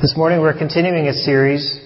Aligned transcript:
This 0.00 0.16
morning 0.16 0.40
we're 0.40 0.56
continuing 0.56 1.08
a 1.08 1.12
series 1.12 1.78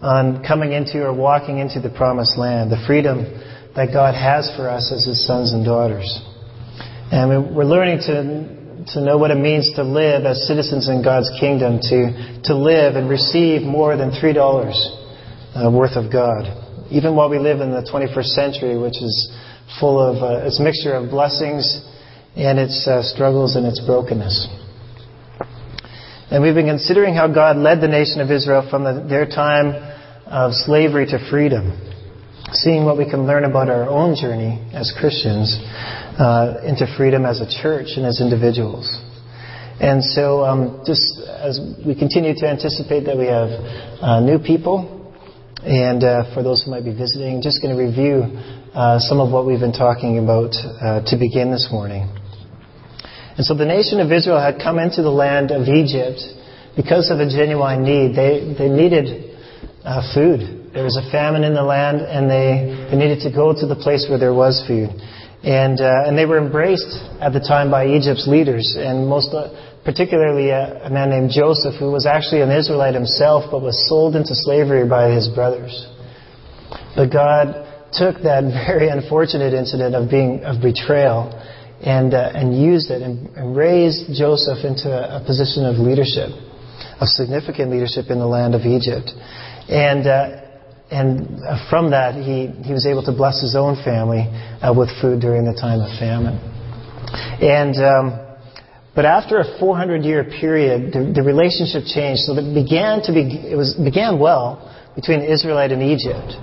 on 0.00 0.42
coming 0.42 0.72
into 0.72 1.04
or 1.04 1.12
walking 1.12 1.58
into 1.58 1.80
the 1.80 1.90
promised 1.90 2.38
land, 2.38 2.72
the 2.72 2.82
freedom 2.86 3.28
that 3.76 3.92
God 3.92 4.14
has 4.14 4.48
for 4.56 4.70
us 4.70 4.90
as 4.90 5.04
His 5.04 5.26
sons 5.26 5.52
and 5.52 5.66
daughters. 5.66 6.08
And 7.12 7.54
we're 7.54 7.68
learning 7.68 7.98
to, 8.08 8.84
to 8.94 9.04
know 9.04 9.18
what 9.18 9.30
it 9.30 9.36
means 9.36 9.70
to 9.76 9.84
live 9.84 10.24
as 10.24 10.48
citizens 10.48 10.88
in 10.88 11.04
God's 11.04 11.28
kingdom, 11.38 11.78
to, 11.92 12.40
to 12.44 12.56
live 12.56 12.96
and 12.96 13.06
receive 13.06 13.60
more 13.60 13.98
than 13.98 14.12
$3 14.12 14.32
uh, 14.32 15.70
worth 15.70 15.96
of 16.00 16.10
God. 16.10 16.48
Even 16.90 17.14
while 17.14 17.28
we 17.28 17.38
live 17.38 17.60
in 17.60 17.70
the 17.70 17.84
21st 17.84 18.32
century, 18.32 18.78
which 18.78 18.96
is 18.96 19.12
full 19.78 20.00
of 20.00 20.22
uh, 20.22 20.46
its 20.46 20.58
mixture 20.58 20.94
of 20.94 21.10
blessings 21.10 21.84
and 22.34 22.58
its 22.58 22.88
uh, 22.88 23.02
struggles 23.02 23.56
and 23.56 23.66
its 23.66 23.78
brokenness. 23.84 24.48
And 26.30 26.42
we've 26.42 26.54
been 26.54 26.66
considering 26.66 27.14
how 27.14 27.26
God 27.26 27.56
led 27.56 27.80
the 27.80 27.88
nation 27.88 28.20
of 28.20 28.30
Israel 28.30 28.66
from 28.68 28.84
the, 28.84 29.06
their 29.08 29.24
time 29.24 29.72
of 30.26 30.52
slavery 30.52 31.06
to 31.06 31.18
freedom, 31.30 31.72
seeing 32.52 32.84
what 32.84 32.98
we 32.98 33.08
can 33.08 33.26
learn 33.26 33.44
about 33.44 33.70
our 33.70 33.88
own 33.88 34.14
journey 34.14 34.60
as 34.74 34.92
Christians 35.00 35.56
uh, 36.20 36.60
into 36.66 36.84
freedom 36.98 37.24
as 37.24 37.40
a 37.40 37.48
church 37.48 37.96
and 37.96 38.04
as 38.04 38.20
individuals. 38.20 38.84
And 39.80 40.04
so, 40.04 40.44
um, 40.44 40.82
just 40.84 41.00
as 41.26 41.60
we 41.86 41.94
continue 41.94 42.34
to 42.34 42.46
anticipate 42.46 43.06
that 43.06 43.16
we 43.16 43.26
have 43.26 43.48
uh, 44.02 44.20
new 44.20 44.38
people, 44.38 45.14
and 45.64 46.04
uh, 46.04 46.34
for 46.34 46.42
those 46.42 46.62
who 46.62 46.70
might 46.70 46.84
be 46.84 46.92
visiting, 46.92 47.40
just 47.40 47.62
going 47.62 47.74
to 47.74 47.82
review 47.82 48.36
uh, 48.74 48.98
some 48.98 49.18
of 49.18 49.32
what 49.32 49.46
we've 49.46 49.60
been 49.60 49.72
talking 49.72 50.18
about 50.18 50.52
uh, 50.52 51.00
to 51.06 51.16
begin 51.16 51.50
this 51.50 51.68
morning. 51.72 52.17
And 53.38 53.46
so 53.46 53.54
the 53.54 53.64
nation 53.64 54.00
of 54.00 54.10
Israel 54.10 54.42
had 54.42 54.58
come 54.58 54.80
into 54.82 55.00
the 55.00 55.14
land 55.14 55.52
of 55.54 55.70
Egypt 55.70 56.18
because 56.74 57.06
of 57.14 57.22
a 57.22 57.30
genuine 57.30 57.86
need. 57.86 58.18
They, 58.18 58.42
they 58.58 58.66
needed 58.66 59.38
uh, 59.86 60.02
food. 60.12 60.74
There 60.74 60.82
was 60.82 60.98
a 60.98 61.06
famine 61.14 61.46
in 61.46 61.54
the 61.54 61.62
land, 61.62 62.02
and 62.02 62.26
they, 62.26 62.90
they 62.90 62.98
needed 62.98 63.22
to 63.22 63.30
go 63.30 63.54
to 63.54 63.66
the 63.70 63.78
place 63.78 64.10
where 64.10 64.18
there 64.18 64.34
was 64.34 64.58
food. 64.66 64.90
And, 65.46 65.78
uh, 65.78 66.10
and 66.10 66.18
they 66.18 66.26
were 66.26 66.42
embraced 66.42 66.90
at 67.22 67.30
the 67.30 67.38
time 67.38 67.70
by 67.70 67.86
Egypt's 67.86 68.26
leaders, 68.26 68.74
and 68.74 69.06
most 69.06 69.30
uh, 69.30 69.54
particularly 69.84 70.50
a, 70.50 70.82
a 70.86 70.90
man 70.90 71.08
named 71.08 71.30
Joseph, 71.30 71.78
who 71.78 71.94
was 71.94 72.10
actually 72.10 72.42
an 72.42 72.50
Israelite 72.50 72.94
himself, 72.94 73.46
but 73.54 73.62
was 73.62 73.78
sold 73.88 74.16
into 74.16 74.34
slavery 74.34 74.82
by 74.82 75.14
his 75.14 75.28
brothers. 75.30 75.86
But 76.98 77.14
God 77.14 77.54
took 77.94 78.18
that 78.26 78.42
very 78.66 78.88
unfortunate 78.90 79.54
incident 79.54 79.94
of 79.94 80.10
being 80.10 80.42
of 80.42 80.60
betrayal 80.60 81.30
and, 81.82 82.14
uh, 82.14 82.32
and 82.34 82.60
used 82.60 82.90
it 82.90 83.02
and, 83.02 83.28
and, 83.36 83.56
raised 83.56 84.12
Joseph 84.12 84.64
into 84.64 84.90
a, 84.90 85.22
position 85.24 85.64
of 85.64 85.76
leadership, 85.76 86.30
of 87.00 87.08
significant 87.08 87.70
leadership 87.70 88.10
in 88.10 88.18
the 88.18 88.26
land 88.26 88.54
of 88.54 88.62
Egypt. 88.62 89.10
And, 89.68 90.06
uh, 90.06 90.42
and 90.90 91.38
from 91.70 91.90
that, 91.90 92.14
he, 92.14 92.48
he 92.66 92.72
was 92.72 92.86
able 92.86 93.04
to 93.04 93.12
bless 93.12 93.40
his 93.40 93.54
own 93.54 93.76
family 93.84 94.26
uh, 94.62 94.74
with 94.76 94.88
food 95.00 95.20
during 95.20 95.44
the 95.44 95.54
time 95.54 95.80
of 95.80 95.90
famine. 95.98 96.40
And, 97.40 97.76
um, 97.76 98.36
but 98.96 99.04
after 99.04 99.38
a 99.38 99.58
400 99.60 100.02
year 100.02 100.24
period, 100.24 100.92
the, 100.92 101.12
the 101.14 101.22
relationship 101.22 101.84
changed. 101.86 102.22
So 102.26 102.34
it 102.34 102.54
began 102.54 103.02
to 103.02 103.12
be, 103.12 103.22
it 103.46 103.54
was, 103.54 103.74
began 103.74 104.18
well 104.18 104.66
between 104.96 105.22
Israelite 105.22 105.70
and 105.70 105.82
Egypt. 105.82 106.34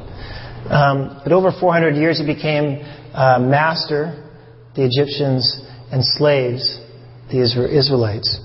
Um, 0.71 1.19
but 1.23 1.33
over 1.33 1.51
400 1.51 1.95
years, 1.95 2.17
he 2.17 2.25
became 2.25 2.79
uh, 3.13 3.39
master 3.39 4.24
the 4.75 4.83
Egyptians, 4.83 5.61
and 5.91 6.03
slaves, 6.03 6.79
the 7.31 7.41
Israelites. 7.41 8.39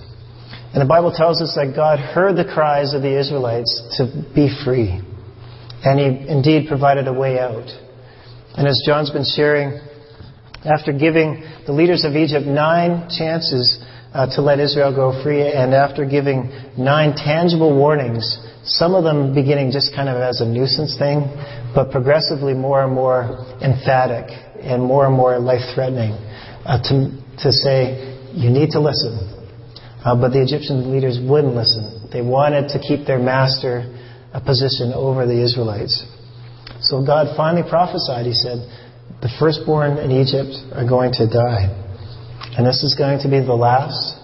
And 0.73 0.81
the 0.81 0.87
Bible 0.87 1.13
tells 1.13 1.43
us 1.43 1.55
that 1.57 1.75
God 1.75 1.99
heard 1.99 2.37
the 2.37 2.45
cries 2.45 2.95
of 2.95 3.03
the 3.03 3.19
Israelites 3.19 3.99
to 3.99 4.07
be 4.35 4.49
free. 4.65 5.01
And 5.83 5.99
He 5.99 6.29
indeed 6.31 6.69
provided 6.69 7.09
a 7.09 7.13
way 7.13 7.39
out. 7.39 7.67
And 8.55 8.69
as 8.69 8.81
John's 8.87 9.11
been 9.11 9.25
sharing, 9.25 9.81
after 10.65 10.93
giving 10.93 11.43
the 11.67 11.73
leaders 11.73 12.05
of 12.05 12.15
Egypt 12.15 12.47
nine 12.47 13.09
chances 13.11 13.83
uh, 14.13 14.27
to 14.37 14.43
let 14.43 14.61
Israel 14.61 14.95
go 14.95 15.23
free, 15.23 15.43
and 15.43 15.75
after 15.75 16.05
giving 16.05 16.51
nine 16.77 17.15
tangible 17.17 17.75
warnings, 17.75 18.39
some 18.65 18.95
of 18.95 19.03
them 19.03 19.35
beginning 19.35 19.71
just 19.73 19.95
kind 19.95 20.09
of 20.09 20.21
as 20.21 20.41
a 20.41 20.47
nuisance 20.47 20.97
thing, 20.99 21.25
but 21.75 21.91
progressively 21.91 22.55
more 22.55 22.85
and 22.85 22.93
more 22.93 23.47
emphatic 23.63 24.31
and 24.63 24.83
more 24.83 25.07
and 25.07 25.15
more 25.15 25.39
life 25.39 25.63
threatening 25.75 26.13
uh, 26.65 26.81
to, 26.85 27.11
to 27.43 27.53
say, 27.53 28.17
you 28.35 28.51
need 28.51 28.71
to 28.71 28.81
listen. 28.81 29.19
Uh, 30.05 30.17
but 30.17 30.31
the 30.33 30.41
Egyptian 30.41 30.93
leaders 30.93 31.19
wouldn't 31.21 31.55
listen. 31.55 32.09
They 32.13 32.23
wanted 32.23 32.69
to 32.71 32.79
keep 32.79 33.07
their 33.07 33.19
master 33.19 33.85
a 34.33 34.41
position 34.41 34.93
over 34.95 35.27
the 35.27 35.43
Israelites. 35.43 36.07
So 36.81 37.05
God 37.05 37.37
finally 37.37 37.69
prophesied. 37.69 38.25
He 38.25 38.33
said, 38.33 38.65
The 39.21 39.29
firstborn 39.39 39.99
in 39.99 40.11
Egypt 40.11 40.57
are 40.73 40.87
going 40.89 41.13
to 41.21 41.27
die. 41.27 41.69
And 42.57 42.67
this 42.67 42.83
is 42.83 42.95
going 42.97 43.21
to 43.21 43.29
be 43.29 43.41
the 43.41 43.55
last, 43.55 44.17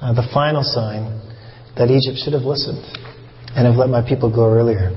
uh, 0.00 0.14
the 0.14 0.26
final 0.32 0.62
sign 0.62 1.20
that 1.76 1.90
Egypt 1.90 2.22
should 2.24 2.32
have 2.32 2.42
listened 2.42 2.80
and 3.54 3.66
have 3.66 3.76
let 3.76 3.88
my 3.88 4.00
people 4.00 4.32
go 4.32 4.48
earlier. 4.48 4.96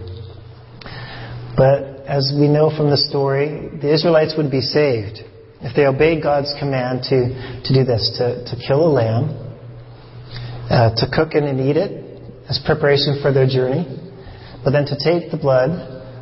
But 1.57 1.94
as 2.07 2.33
we 2.37 2.47
know 2.47 2.69
from 2.75 2.89
the 2.89 2.97
story, 2.97 3.69
the 3.81 3.93
Israelites 3.93 4.35
would 4.37 4.51
be 4.51 4.61
saved 4.61 5.19
if 5.61 5.75
they 5.75 5.85
obeyed 5.85 6.21
God's 6.21 6.53
command 6.59 7.01
to, 7.09 7.33
to 7.65 7.73
do 7.73 7.83
this, 7.83 8.13
to, 8.17 8.45
to 8.45 8.53
kill 8.67 8.85
a 8.85 8.91
lamb, 8.91 9.33
uh, 10.69 10.93
to 10.95 11.05
cook 11.09 11.33
it 11.33 11.43
and 11.43 11.59
eat 11.59 11.77
it 11.77 12.05
as 12.49 12.61
preparation 12.63 13.17
for 13.21 13.33
their 13.33 13.47
journey, 13.47 13.85
but 14.63 14.71
then 14.71 14.85
to 14.85 14.95
take 15.01 15.31
the 15.31 15.37
blood 15.37 15.69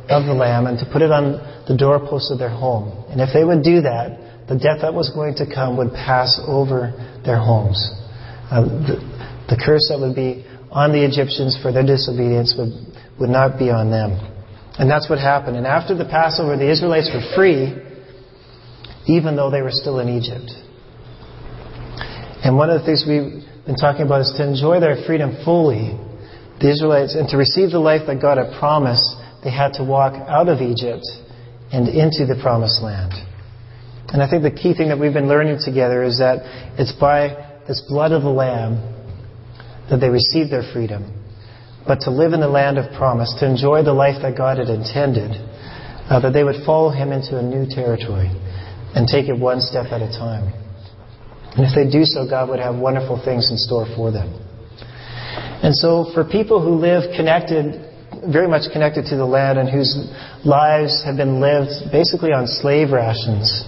of 0.08 0.24
the 0.24 0.32
lamb 0.32 0.66
and 0.66 0.78
to 0.78 0.86
put 0.90 1.02
it 1.02 1.12
on 1.12 1.36
the 1.68 1.76
doorpost 1.76 2.32
of 2.32 2.38
their 2.38 2.52
home. 2.52 3.04
And 3.10 3.20
if 3.20 3.30
they 3.32 3.44
would 3.44 3.62
do 3.62 3.82
that, 3.82 4.48
the 4.48 4.56
death 4.56 4.80
that 4.80 4.92
was 4.92 5.10
going 5.12 5.36
to 5.36 5.46
come 5.48 5.76
would 5.76 5.92
pass 5.92 6.40
over 6.46 6.92
their 7.24 7.38
homes. 7.38 7.80
Uh, 8.50 8.64
the, 8.64 8.96
the 9.48 9.56
curse 9.60 9.88
that 9.88 10.00
would 10.00 10.14
be 10.14 10.44
on 10.70 10.92
the 10.92 11.04
Egyptians 11.04 11.56
for 11.60 11.72
their 11.72 11.84
disobedience 11.84 12.54
would, 12.56 12.72
would 13.20 13.30
not 13.30 13.58
be 13.58 13.70
on 13.70 13.90
them. 13.90 14.33
And 14.78 14.90
that's 14.90 15.08
what 15.08 15.18
happened. 15.18 15.56
And 15.56 15.66
after 15.66 15.94
the 15.94 16.04
Passover, 16.04 16.56
the 16.56 16.70
Israelites 16.70 17.10
were 17.14 17.22
free, 17.36 17.74
even 19.06 19.36
though 19.36 19.50
they 19.50 19.62
were 19.62 19.70
still 19.70 20.00
in 20.00 20.08
Egypt. 20.08 20.50
And 22.42 22.56
one 22.56 22.70
of 22.70 22.80
the 22.80 22.86
things 22.86 23.04
we've 23.06 23.44
been 23.64 23.76
talking 23.76 24.02
about 24.02 24.22
is 24.22 24.34
to 24.36 24.46
enjoy 24.46 24.80
their 24.80 24.96
freedom 25.06 25.36
fully. 25.44 25.96
The 26.60 26.70
Israelites, 26.70 27.14
and 27.14 27.28
to 27.28 27.36
receive 27.36 27.70
the 27.70 27.78
life 27.78 28.02
that 28.06 28.20
God 28.20 28.38
had 28.38 28.58
promised, 28.58 29.16
they 29.42 29.50
had 29.50 29.74
to 29.74 29.84
walk 29.84 30.14
out 30.28 30.48
of 30.48 30.60
Egypt 30.60 31.04
and 31.72 31.88
into 31.88 32.26
the 32.26 32.38
promised 32.42 32.82
land. 32.82 33.12
And 34.08 34.22
I 34.22 34.30
think 34.30 34.42
the 34.42 34.50
key 34.50 34.74
thing 34.74 34.88
that 34.88 34.98
we've 34.98 35.12
been 35.12 35.28
learning 35.28 35.58
together 35.64 36.02
is 36.02 36.18
that 36.18 36.42
it's 36.78 36.92
by 36.92 37.60
this 37.66 37.82
blood 37.88 38.12
of 38.12 38.22
the 38.22 38.30
Lamb 38.30 38.78
that 39.90 39.98
they 39.98 40.08
received 40.08 40.50
their 40.50 40.62
freedom 40.72 41.23
but 41.86 42.00
to 42.00 42.10
live 42.10 42.32
in 42.32 42.40
the 42.40 42.48
land 42.48 42.78
of 42.78 42.92
promise, 42.96 43.34
to 43.40 43.46
enjoy 43.46 43.82
the 43.82 43.92
life 43.92 44.22
that 44.22 44.36
God 44.36 44.58
had 44.58 44.68
intended, 44.68 45.32
uh, 46.08 46.20
that 46.20 46.32
they 46.32 46.44
would 46.44 46.64
follow 46.64 46.90
Him 46.90 47.12
into 47.12 47.38
a 47.38 47.42
new 47.42 47.66
territory 47.68 48.30
and 48.94 49.06
take 49.06 49.28
it 49.28 49.38
one 49.38 49.60
step 49.60 49.86
at 49.92 50.00
a 50.00 50.08
time. 50.08 50.52
And 51.56 51.66
if 51.66 51.74
they 51.74 51.88
do 51.90 52.04
so, 52.04 52.28
God 52.28 52.48
would 52.48 52.58
have 52.58 52.76
wonderful 52.76 53.20
things 53.22 53.50
in 53.50 53.56
store 53.56 53.86
for 53.94 54.10
them. 54.10 54.32
And 55.62 55.74
so, 55.74 56.10
for 56.12 56.24
people 56.24 56.60
who 56.60 56.76
live 56.76 57.14
connected, 57.16 57.80
very 58.30 58.48
much 58.48 58.70
connected 58.72 59.06
to 59.06 59.16
the 59.16 59.24
land 59.24 59.58
and 59.58 59.68
whose 59.68 59.96
lives 60.44 61.02
have 61.04 61.16
been 61.16 61.40
lived 61.40 61.92
basically 61.92 62.32
on 62.32 62.46
slave 62.46 62.90
rations, 62.90 63.64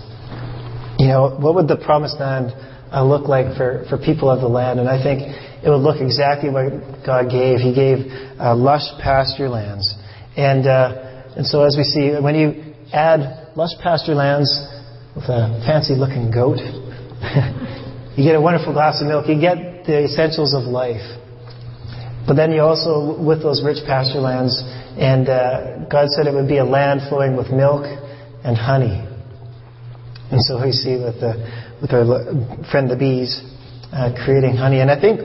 you 0.99 1.09
know, 1.09 1.37
what 1.39 1.55
would 1.55 1.69
the 1.69 1.77
promised 1.77 2.19
land 2.19 2.53
uh, 2.93 3.05
look 3.05 3.29
like 3.29 3.57
for, 3.57 3.85
for 3.89 3.99
people 3.99 4.31
of 4.31 4.41
the 4.41 4.49
land? 4.49 4.81
And 4.81 4.89
I 4.89 5.03
think 5.03 5.23
it 5.23 5.69
would 5.69 5.83
look 5.83 6.01
exactly 6.01 6.51
what 6.51 6.71
God 7.05 7.31
gave. 7.31 7.59
He 7.59 7.75
gave 7.75 8.07
uh, 8.39 8.55
lush 8.55 8.87
pasture 9.03 9.49
lands. 9.49 9.87
And, 10.37 10.67
uh, 10.67 11.35
and 11.37 11.47
so 11.47 11.65
as 11.65 11.77
we 11.77 11.85
see, 11.85 12.13
when 12.21 12.35
you 12.35 12.75
add 12.93 13.57
lush 13.57 13.73
pasture 13.83 14.15
lands 14.15 14.51
with 15.15 15.25
a 15.25 15.63
fancy 15.67 15.95
looking 15.95 16.31
goat, 16.31 16.59
you 18.17 18.25
get 18.25 18.37
a 18.37 18.41
wonderful 18.41 18.73
glass 18.73 19.01
of 19.01 19.09
milk. 19.09 19.27
You 19.29 19.41
get 19.41 19.87
the 19.87 20.05
essentials 20.05 20.55
of 20.55 20.65
life. 20.65 21.05
But 22.27 22.35
then 22.35 22.51
you 22.53 22.61
also, 22.61 23.23
with 23.23 23.43
those 23.43 23.63
rich 23.65 23.79
pasture 23.87 24.19
lands, 24.19 24.61
and 24.99 25.29
uh, 25.29 25.87
God 25.87 26.09
said 26.11 26.27
it 26.27 26.35
would 26.35 26.49
be 26.49 26.59
a 26.59 26.65
land 26.65 27.03
flowing 27.09 27.37
with 27.37 27.51
milk 27.51 27.85
and 28.43 28.57
honey. 28.57 29.07
And 30.31 30.43
so 30.43 30.63
we 30.63 30.73
see 30.73 30.99
with, 30.99 31.21
the, 31.21 31.39
with 31.81 31.93
our 31.93 32.05
friend 32.71 32.91
the 32.91 32.97
bees 32.97 33.43
uh, 33.93 34.13
creating 34.25 34.57
honey. 34.57 34.81
And 34.81 34.91
I 34.91 35.01
think 35.01 35.21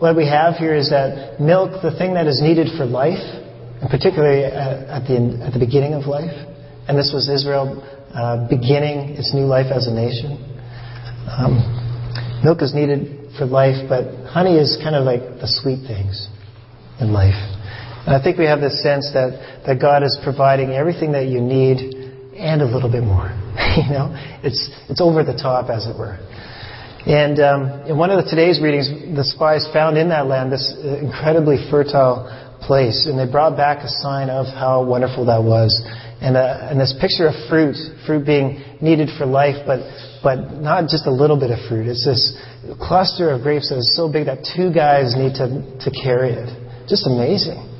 what 0.00 0.16
we 0.16 0.26
have 0.26 0.56
here 0.56 0.74
is 0.74 0.90
that 0.90 1.40
milk, 1.40 1.82
the 1.82 1.96
thing 1.96 2.14
that 2.14 2.26
is 2.26 2.40
needed 2.42 2.68
for 2.76 2.84
life, 2.84 3.22
and 3.80 3.90
particularly 3.90 4.44
at 4.44 5.06
the, 5.06 5.42
at 5.44 5.52
the 5.52 5.58
beginning 5.58 5.94
of 5.94 6.06
life, 6.06 6.34
and 6.88 6.98
this 6.98 7.12
was 7.12 7.28
Israel 7.28 7.80
uh, 8.14 8.48
beginning 8.48 9.16
its 9.16 9.34
new 9.34 9.46
life 9.46 9.72
as 9.72 9.86
a 9.86 9.94
nation. 9.94 10.38
Um, 11.26 11.60
milk 12.44 12.62
is 12.62 12.74
needed 12.74 13.32
for 13.38 13.46
life, 13.46 13.88
but 13.88 14.28
honey 14.28 14.56
is 14.56 14.78
kind 14.82 14.94
of 14.94 15.04
like 15.04 15.40
the 15.40 15.48
sweet 15.48 15.86
things. 15.86 16.28
in 17.00 17.12
life. 17.12 17.34
And 18.06 18.14
I 18.14 18.22
think 18.22 18.38
we 18.38 18.44
have 18.46 18.60
this 18.60 18.82
sense 18.82 19.10
that, 19.14 19.62
that 19.66 19.80
God 19.80 20.02
is 20.02 20.18
providing 20.22 20.72
everything 20.72 21.12
that 21.12 21.26
you 21.26 21.40
need 21.40 21.93
and 22.36 22.62
a 22.62 22.66
little 22.66 22.90
bit 22.90 23.02
more. 23.02 23.28
you 23.76 23.90
know, 23.90 24.12
it's, 24.42 24.70
it's 24.88 25.00
over 25.00 25.24
the 25.24 25.34
top, 25.34 25.70
as 25.70 25.86
it 25.86 25.96
were. 25.98 26.18
And 27.06 27.38
um, 27.38 27.62
in 27.86 27.98
one 27.98 28.10
of 28.10 28.24
the, 28.24 28.30
today's 28.30 28.60
readings, 28.60 28.88
the 28.88 29.24
spies 29.24 29.68
found 29.72 29.98
in 29.98 30.08
that 30.08 30.26
land 30.26 30.50
this 30.50 30.72
incredibly 30.80 31.60
fertile 31.70 32.24
place, 32.64 33.04
and 33.04 33.18
they 33.18 33.30
brought 33.30 33.56
back 33.56 33.84
a 33.84 33.88
sign 33.88 34.30
of 34.30 34.46
how 34.46 34.84
wonderful 34.84 35.26
that 35.26 35.42
was. 35.44 35.76
And, 36.24 36.36
uh, 36.36 36.68
and 36.70 36.80
this 36.80 36.96
picture 36.98 37.28
of 37.28 37.34
fruit, 37.50 37.76
fruit 38.06 38.24
being 38.24 38.64
needed 38.80 39.10
for 39.18 39.26
life, 39.26 39.60
but, 39.66 39.84
but 40.22 40.56
not 40.56 40.88
just 40.88 41.06
a 41.06 41.12
little 41.12 41.38
bit 41.38 41.50
of 41.50 41.60
fruit. 41.68 41.86
It's 41.86 42.06
this 42.06 42.32
cluster 42.80 43.30
of 43.30 43.42
grapes 43.42 43.68
that 43.68 43.76
is 43.76 43.94
so 43.94 44.10
big 44.10 44.26
that 44.26 44.48
two 44.56 44.72
guys 44.72 45.12
need 45.12 45.36
to, 45.36 45.76
to 45.84 45.90
carry 45.92 46.32
it. 46.32 46.48
Just 46.88 47.06
amazing. 47.06 47.73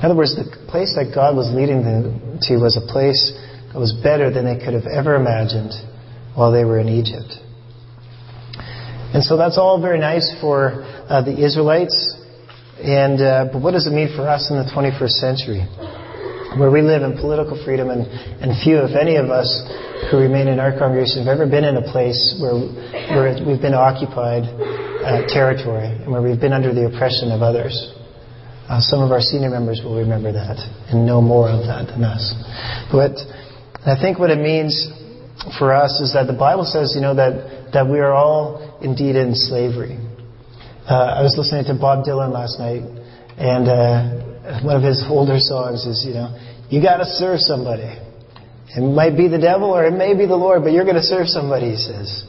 In 0.00 0.08
other 0.08 0.16
words, 0.16 0.32
the 0.32 0.48
place 0.64 0.96
that 0.96 1.12
God 1.12 1.36
was 1.36 1.52
leading 1.52 1.84
them 1.84 2.40
to 2.48 2.56
was 2.56 2.80
a 2.80 2.84
place 2.88 3.20
that 3.68 3.76
was 3.76 3.92
better 4.00 4.32
than 4.32 4.48
they 4.48 4.56
could 4.56 4.72
have 4.72 4.88
ever 4.88 5.12
imagined 5.12 5.76
while 6.32 6.48
they 6.48 6.64
were 6.64 6.80
in 6.80 6.88
Egypt. 6.88 7.36
And 9.12 9.20
so 9.20 9.36
that's 9.36 9.60
all 9.60 9.76
very 9.76 10.00
nice 10.00 10.24
for 10.40 10.80
uh, 11.04 11.20
the 11.20 11.36
Israelites. 11.36 12.16
And 12.80 13.20
uh, 13.20 13.52
but 13.52 13.60
what 13.60 13.76
does 13.76 13.84
it 13.86 13.92
mean 13.92 14.08
for 14.16 14.24
us 14.24 14.48
in 14.48 14.56
the 14.56 14.64
21st 14.72 15.20
century, 15.20 15.68
where 16.56 16.72
we 16.72 16.80
live 16.80 17.04
in 17.04 17.20
political 17.20 17.60
freedom, 17.60 17.92
and, 17.92 18.08
and 18.40 18.56
few, 18.64 18.80
if 18.80 18.96
any, 18.96 19.20
of 19.20 19.28
us 19.28 19.52
who 20.08 20.16
remain 20.16 20.48
in 20.48 20.56
our 20.56 20.72
congregation 20.72 21.28
have 21.28 21.28
ever 21.28 21.44
been 21.44 21.68
in 21.68 21.76
a 21.76 21.84
place 21.92 22.40
where 22.40 22.56
where 23.12 23.36
we've 23.44 23.60
been 23.60 23.76
occupied 23.76 24.48
uh, 24.48 25.28
territory 25.28 25.92
and 25.92 26.08
where 26.08 26.24
we've 26.24 26.40
been 26.40 26.56
under 26.56 26.72
the 26.72 26.88
oppression 26.88 27.28
of 27.28 27.44
others. 27.44 27.99
Uh, 28.70 28.78
some 28.78 29.02
of 29.02 29.10
our 29.10 29.20
senior 29.20 29.50
members 29.50 29.82
will 29.82 29.98
remember 29.98 30.30
that 30.30 30.54
and 30.94 31.04
know 31.04 31.20
more 31.20 31.50
of 31.50 31.66
that 31.66 31.90
than 31.90 32.04
us. 32.04 32.22
But 32.92 33.18
I 33.82 33.98
think 33.98 34.20
what 34.20 34.30
it 34.30 34.38
means 34.38 34.86
for 35.58 35.74
us 35.74 35.98
is 35.98 36.14
that 36.14 36.30
the 36.30 36.38
Bible 36.38 36.62
says, 36.62 36.94
you 36.94 37.02
know, 37.02 37.16
that, 37.16 37.72
that 37.74 37.90
we 37.90 37.98
are 37.98 38.12
all 38.12 38.78
indeed 38.80 39.16
in 39.16 39.34
slavery. 39.34 39.98
Uh, 40.86 41.18
I 41.18 41.22
was 41.22 41.34
listening 41.36 41.64
to 41.66 41.74
Bob 41.74 42.06
Dylan 42.06 42.30
last 42.30 42.62
night, 42.62 42.86
and 43.34 43.66
uh, 43.66 44.62
one 44.62 44.76
of 44.76 44.84
his 44.86 45.02
older 45.02 45.40
songs 45.40 45.84
is, 45.84 46.06
you 46.06 46.14
know, 46.14 46.38
you 46.70 46.80
got 46.80 46.98
to 46.98 47.06
serve 47.06 47.40
somebody. 47.40 47.90
It 48.70 48.86
might 48.86 49.16
be 49.16 49.26
the 49.26 49.42
devil 49.42 49.74
or 49.74 49.84
it 49.84 49.98
may 49.98 50.14
be 50.14 50.26
the 50.26 50.38
Lord, 50.38 50.62
but 50.62 50.70
you're 50.70 50.86
going 50.86 50.94
to 50.94 51.02
serve 51.02 51.26
somebody, 51.26 51.74
he 51.74 51.76
says. 51.76 52.22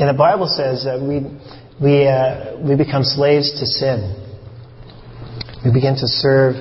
And 0.00 0.08
the 0.08 0.16
Bible 0.16 0.48
says 0.48 0.88
that 0.88 0.96
we, 0.96 1.28
we, 1.76 2.08
uh, 2.08 2.56
we 2.56 2.74
become 2.74 3.04
slaves 3.04 3.52
to 3.60 3.66
sin. 3.66 4.23
We 5.64 5.72
begin 5.72 5.96
to 5.96 6.06
serve 6.06 6.56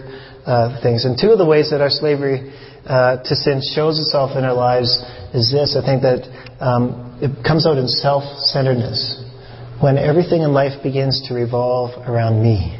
uh, 0.45 0.81
things. 0.81 1.05
And 1.05 1.19
two 1.19 1.31
of 1.31 1.37
the 1.37 1.45
ways 1.45 1.69
that 1.71 1.81
our 1.81 1.89
slavery 1.89 2.53
uh, 2.85 3.23
to 3.23 3.35
sin 3.35 3.61
shows 3.75 3.99
itself 3.99 4.37
in 4.37 4.43
our 4.43 4.53
lives 4.53 4.89
is 5.33 5.51
this. 5.51 5.75
I 5.75 5.83
think 5.85 6.01
that 6.03 6.23
um, 6.59 7.19
it 7.21 7.43
comes 7.43 7.67
out 7.67 7.77
in 7.77 7.87
self-centeredness 7.87 9.23
when 9.81 9.97
everything 9.97 10.41
in 10.41 10.53
life 10.53 10.81
begins 10.83 11.27
to 11.27 11.33
revolve 11.33 11.91
around 12.07 12.41
me. 12.41 12.79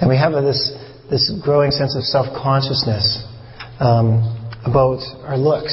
And 0.00 0.10
we 0.10 0.16
have 0.16 0.32
this, 0.32 0.74
this 1.10 1.30
growing 1.42 1.70
sense 1.70 1.96
of 1.96 2.02
self-consciousness 2.02 3.24
um, 3.78 4.26
about 4.66 5.00
our 5.22 5.38
looks. 5.38 5.72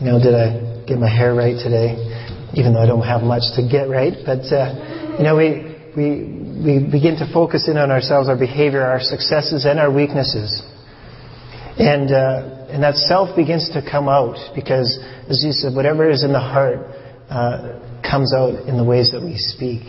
You 0.00 0.06
know, 0.06 0.18
did 0.18 0.34
I 0.34 0.84
get 0.86 0.98
my 0.98 1.08
hair 1.08 1.34
right 1.34 1.54
today? 1.54 1.94
Even 2.54 2.74
though 2.74 2.82
I 2.82 2.86
don't 2.86 3.06
have 3.06 3.22
much 3.22 3.42
to 3.56 3.66
get 3.66 3.88
right. 3.88 4.14
But, 4.26 4.46
uh, 4.50 5.14
you 5.18 5.24
know, 5.24 5.36
we, 5.36 5.74
we, 5.96 6.43
we 6.54 6.78
begin 6.78 7.16
to 7.18 7.26
focus 7.32 7.68
in 7.68 7.76
on 7.76 7.90
ourselves, 7.90 8.28
our 8.28 8.38
behavior, 8.38 8.82
our 8.82 9.00
successes, 9.00 9.64
and 9.64 9.80
our 9.80 9.92
weaknesses. 9.92 10.62
And, 11.78 12.12
uh, 12.12 12.70
and 12.70 12.82
that 12.82 12.94
self 12.94 13.34
begins 13.34 13.70
to 13.70 13.82
come 13.82 14.08
out 14.08 14.38
because, 14.54 14.98
as 15.28 15.42
you 15.42 15.52
said, 15.52 15.74
whatever 15.74 16.08
is 16.08 16.22
in 16.22 16.32
the 16.32 16.40
heart 16.40 16.78
uh, 17.28 17.80
comes 18.08 18.32
out 18.32 18.68
in 18.68 18.76
the 18.76 18.84
ways 18.84 19.10
that 19.10 19.22
we 19.22 19.36
speak. 19.36 19.82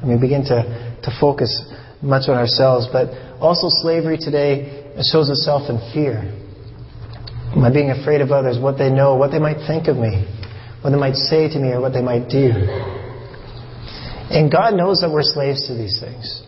And 0.00 0.08
we 0.08 0.18
begin 0.18 0.44
to, 0.44 1.00
to 1.04 1.10
focus 1.20 1.52
much 2.00 2.28
on 2.28 2.36
ourselves. 2.36 2.88
But 2.90 3.12
also, 3.40 3.68
slavery 3.68 4.16
today 4.16 4.96
shows 5.12 5.28
itself 5.28 5.68
in 5.68 5.76
fear. 5.92 6.24
I 7.56 7.72
being 7.72 7.90
afraid 7.90 8.20
of 8.20 8.32
others, 8.32 8.58
what 8.58 8.78
they 8.78 8.90
know, 8.90 9.16
what 9.16 9.30
they 9.30 9.38
might 9.38 9.66
think 9.66 9.88
of 9.88 9.96
me, 9.96 10.24
what 10.82 10.90
they 10.90 10.98
might 10.98 11.16
say 11.16 11.48
to 11.48 11.58
me, 11.58 11.72
or 11.72 11.80
what 11.80 11.92
they 11.92 12.02
might 12.02 12.28
do? 12.28 12.52
And 14.30 14.50
God 14.50 14.74
knows 14.74 15.00
that 15.00 15.10
we're 15.10 15.22
slaves 15.22 15.66
to 15.68 15.74
these 15.74 16.00
things. 16.00 16.42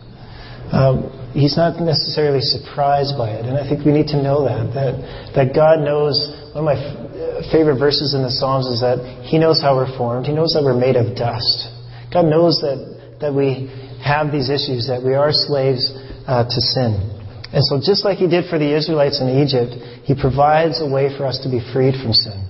Um, 0.71 1.09
he's 1.33 1.57
not 1.57 1.81
necessarily 1.81 2.41
surprised 2.41 3.17
by 3.17 3.31
it. 3.31 3.45
And 3.45 3.57
I 3.57 3.67
think 3.67 3.85
we 3.85 3.91
need 3.91 4.07
to 4.13 4.21
know 4.21 4.45
that, 4.45 4.69
that, 4.77 4.93
that 5.33 5.47
God 5.55 5.81
knows, 5.81 6.19
one 6.53 6.61
of 6.61 6.69
my 6.69 6.77
f- 6.77 7.49
favorite 7.49 7.79
verses 7.79 8.13
in 8.13 8.21
the 8.21 8.29
Psalms 8.29 8.67
is 8.67 8.81
that 8.81 9.01
He 9.25 9.39
knows 9.39 9.61
how 9.61 9.75
we're 9.75 9.89
formed. 9.97 10.27
He 10.27 10.33
knows 10.33 10.53
that 10.53 10.61
we're 10.61 10.77
made 10.77 10.95
of 10.95 11.17
dust. 11.17 11.73
God 12.13 12.29
knows 12.29 12.61
that, 12.61 13.17
that 13.21 13.33
we 13.33 13.65
have 14.03 14.31
these 14.31 14.49
issues, 14.49 14.85
that 14.85 15.01
we 15.01 15.15
are 15.15 15.33
slaves 15.33 15.89
uh, 16.27 16.45
to 16.45 16.59
sin. 16.61 17.01
And 17.49 17.65
so 17.65 17.81
just 17.81 18.05
like 18.05 18.21
He 18.21 18.29
did 18.29 18.45
for 18.45 18.59
the 18.59 18.69
Israelites 18.69 19.21
in 19.21 19.41
Egypt, 19.41 19.73
He 20.05 20.13
provides 20.13 20.81
a 20.81 20.87
way 20.87 21.09
for 21.17 21.25
us 21.25 21.41
to 21.41 21.49
be 21.49 21.65
freed 21.73 21.97
from 21.97 22.13
sin, 22.13 22.45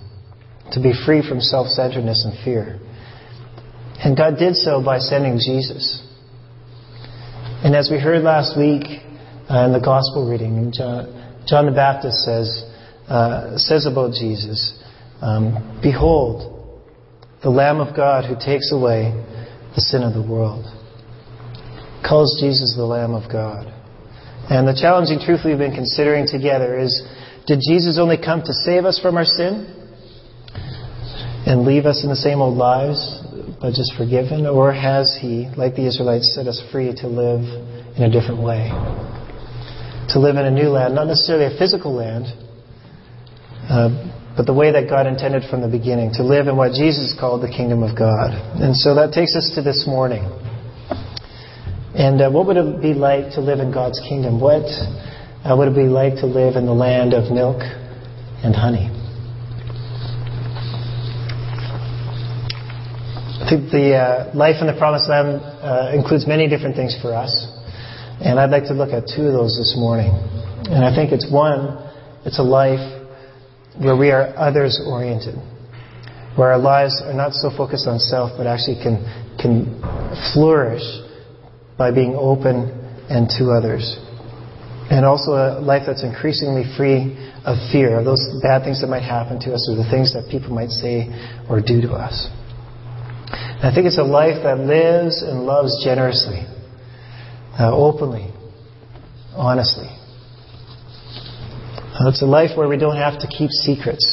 to 0.75 0.83
be 0.83 0.91
free 0.91 1.23
from 1.23 1.39
self-centeredness 1.39 2.27
and 2.27 2.35
fear. 2.43 2.83
And 4.03 4.15
God 4.15 4.37
did 4.37 4.55
so 4.55 4.83
by 4.83 4.99
sending 4.99 5.37
Jesus. 5.37 6.01
And 7.63 7.75
as 7.75 7.89
we 7.91 7.99
heard 7.99 8.23
last 8.23 8.57
week 8.57 8.83
uh, 9.49 9.65
in 9.65 9.73
the 9.73 9.81
gospel 9.83 10.29
reading, 10.29 10.71
John, 10.71 11.43
John 11.45 11.65
the 11.65 11.73
Baptist 11.73 12.23
says, 12.23 12.63
uh, 13.09 13.57
says 13.57 13.85
about 13.85 14.13
Jesus, 14.13 14.81
um, 15.21 15.79
Behold, 15.83 16.55
the 17.43 17.49
Lamb 17.49 17.81
of 17.81 17.95
God 17.95 18.23
who 18.23 18.35
takes 18.35 18.71
away 18.71 19.11
the 19.75 19.81
sin 19.81 20.03
of 20.03 20.13
the 20.13 20.21
world. 20.21 20.65
Calls 22.07 22.39
Jesus 22.39 22.75
the 22.77 22.85
Lamb 22.85 23.13
of 23.13 23.29
God. 23.29 23.67
And 24.49 24.67
the 24.67 24.73
challenging 24.79 25.19
truth 25.19 25.41
we've 25.43 25.57
been 25.57 25.75
considering 25.75 26.25
together 26.25 26.79
is 26.79 27.03
did 27.45 27.59
Jesus 27.67 27.97
only 27.99 28.17
come 28.17 28.41
to 28.43 28.53
save 28.53 28.85
us 28.85 28.99
from 28.99 29.17
our 29.17 29.25
sin 29.25 29.67
and 31.45 31.65
leave 31.65 31.85
us 31.85 32.03
in 32.03 32.09
the 32.09 32.15
same 32.15 32.39
old 32.41 32.57
lives? 32.57 33.19
But 33.59 33.73
just 33.73 33.93
forgiven? 33.97 34.45
Or 34.45 34.71
has 34.71 35.17
He, 35.19 35.47
like 35.55 35.75
the 35.75 35.85
Israelites, 35.85 36.33
set 36.35 36.47
us 36.47 36.61
free 36.71 36.93
to 36.95 37.07
live 37.07 37.43
in 37.97 38.03
a 38.03 38.11
different 38.11 38.41
way? 38.41 38.69
To 40.15 40.19
live 40.19 40.37
in 40.37 40.45
a 40.45 40.51
new 40.51 40.69
land, 40.69 40.95
not 40.95 41.07
necessarily 41.07 41.53
a 41.53 41.57
physical 41.57 41.93
land, 41.93 42.25
uh, 43.69 43.89
but 44.35 44.45
the 44.45 44.53
way 44.53 44.71
that 44.71 44.89
God 44.89 45.05
intended 45.05 45.43
from 45.49 45.61
the 45.61 45.67
beginning, 45.67 46.11
to 46.13 46.23
live 46.23 46.47
in 46.47 46.55
what 46.55 46.71
Jesus 46.71 47.13
called 47.19 47.43
the 47.43 47.49
kingdom 47.49 47.83
of 47.83 47.97
God. 47.97 48.31
And 48.59 48.75
so 48.75 48.95
that 48.95 49.11
takes 49.11 49.35
us 49.35 49.51
to 49.55 49.61
this 49.61 49.85
morning. 49.85 50.23
And 51.93 52.21
uh, 52.21 52.31
what 52.31 52.47
would 52.47 52.57
it 52.57 52.81
be 52.81 52.93
like 52.93 53.33
to 53.33 53.41
live 53.41 53.59
in 53.59 53.73
God's 53.73 53.99
kingdom? 54.07 54.39
What 54.39 54.63
uh, 55.43 55.55
would 55.57 55.67
it 55.67 55.75
be 55.75 55.91
like 55.91 56.15
to 56.23 56.25
live 56.25 56.55
in 56.55 56.65
the 56.65 56.73
land 56.73 57.13
of 57.13 57.31
milk 57.31 57.61
and 58.41 58.55
honey? 58.55 58.89
I 63.29 63.37
think 63.37 63.38
the 63.57 63.97
uh, 63.97 64.35
life 64.35 64.61
in 64.61 64.67
the 64.67 64.77
Promised 64.77 65.09
Land 65.09 65.41
uh, 65.41 65.91
includes 65.93 66.27
many 66.27 66.47
different 66.47 66.75
things 66.75 66.97
for 67.01 67.13
us. 67.15 67.31
And 68.21 68.39
I'd 68.39 68.51
like 68.51 68.65
to 68.65 68.73
look 68.73 68.91
at 68.91 69.07
two 69.07 69.25
of 69.25 69.33
those 69.33 69.57
this 69.57 69.73
morning. 69.77 70.11
And 70.69 70.85
I 70.85 70.93
think 70.93 71.11
it's 71.11 71.25
one, 71.31 71.81
it's 72.25 72.37
a 72.37 72.43
life 72.43 72.83
where 73.79 73.95
we 73.95 74.11
are 74.11 74.35
others 74.37 74.77
oriented, 74.85 75.35
where 76.35 76.51
our 76.51 76.59
lives 76.59 77.01
are 77.01 77.13
not 77.13 77.33
so 77.33 77.49
focused 77.49 77.87
on 77.87 77.97
self, 77.97 78.31
but 78.37 78.45
actually 78.45 78.75
can, 78.83 79.01
can 79.39 79.81
flourish 80.33 80.83
by 81.77 81.91
being 81.91 82.13
open 82.13 82.69
and 83.09 83.29
to 83.39 83.51
others. 83.51 83.97
And 84.91 85.05
also 85.05 85.31
a 85.33 85.61
life 85.61 85.83
that's 85.87 86.03
increasingly 86.03 86.65
free 86.75 87.15
of 87.45 87.57
fear, 87.71 87.99
of 87.99 88.05
those 88.05 88.21
bad 88.43 88.63
things 88.63 88.81
that 88.81 88.87
might 88.87 89.05
happen 89.05 89.39
to 89.41 89.53
us 89.53 89.69
or 89.71 89.77
the 89.77 89.89
things 89.89 90.13
that 90.13 90.29
people 90.29 90.53
might 90.53 90.69
say 90.69 91.07
or 91.49 91.61
do 91.61 91.79
to 91.81 91.93
us. 91.93 92.27
I 93.31 93.71
think 93.73 93.85
it's 93.85 93.97
a 93.97 94.03
life 94.03 94.43
that 94.43 94.59
lives 94.59 95.21
and 95.21 95.45
loves 95.45 95.83
generously, 95.83 96.45
uh, 97.59 97.75
openly, 97.75 98.33
honestly. 99.35 99.87
Uh, 101.99 102.07
it's 102.07 102.21
a 102.21 102.25
life 102.25 102.57
where 102.57 102.67
we 102.67 102.77
don't 102.77 102.97
have 102.97 103.19
to 103.19 103.27
keep 103.27 103.51
secrets 103.51 104.05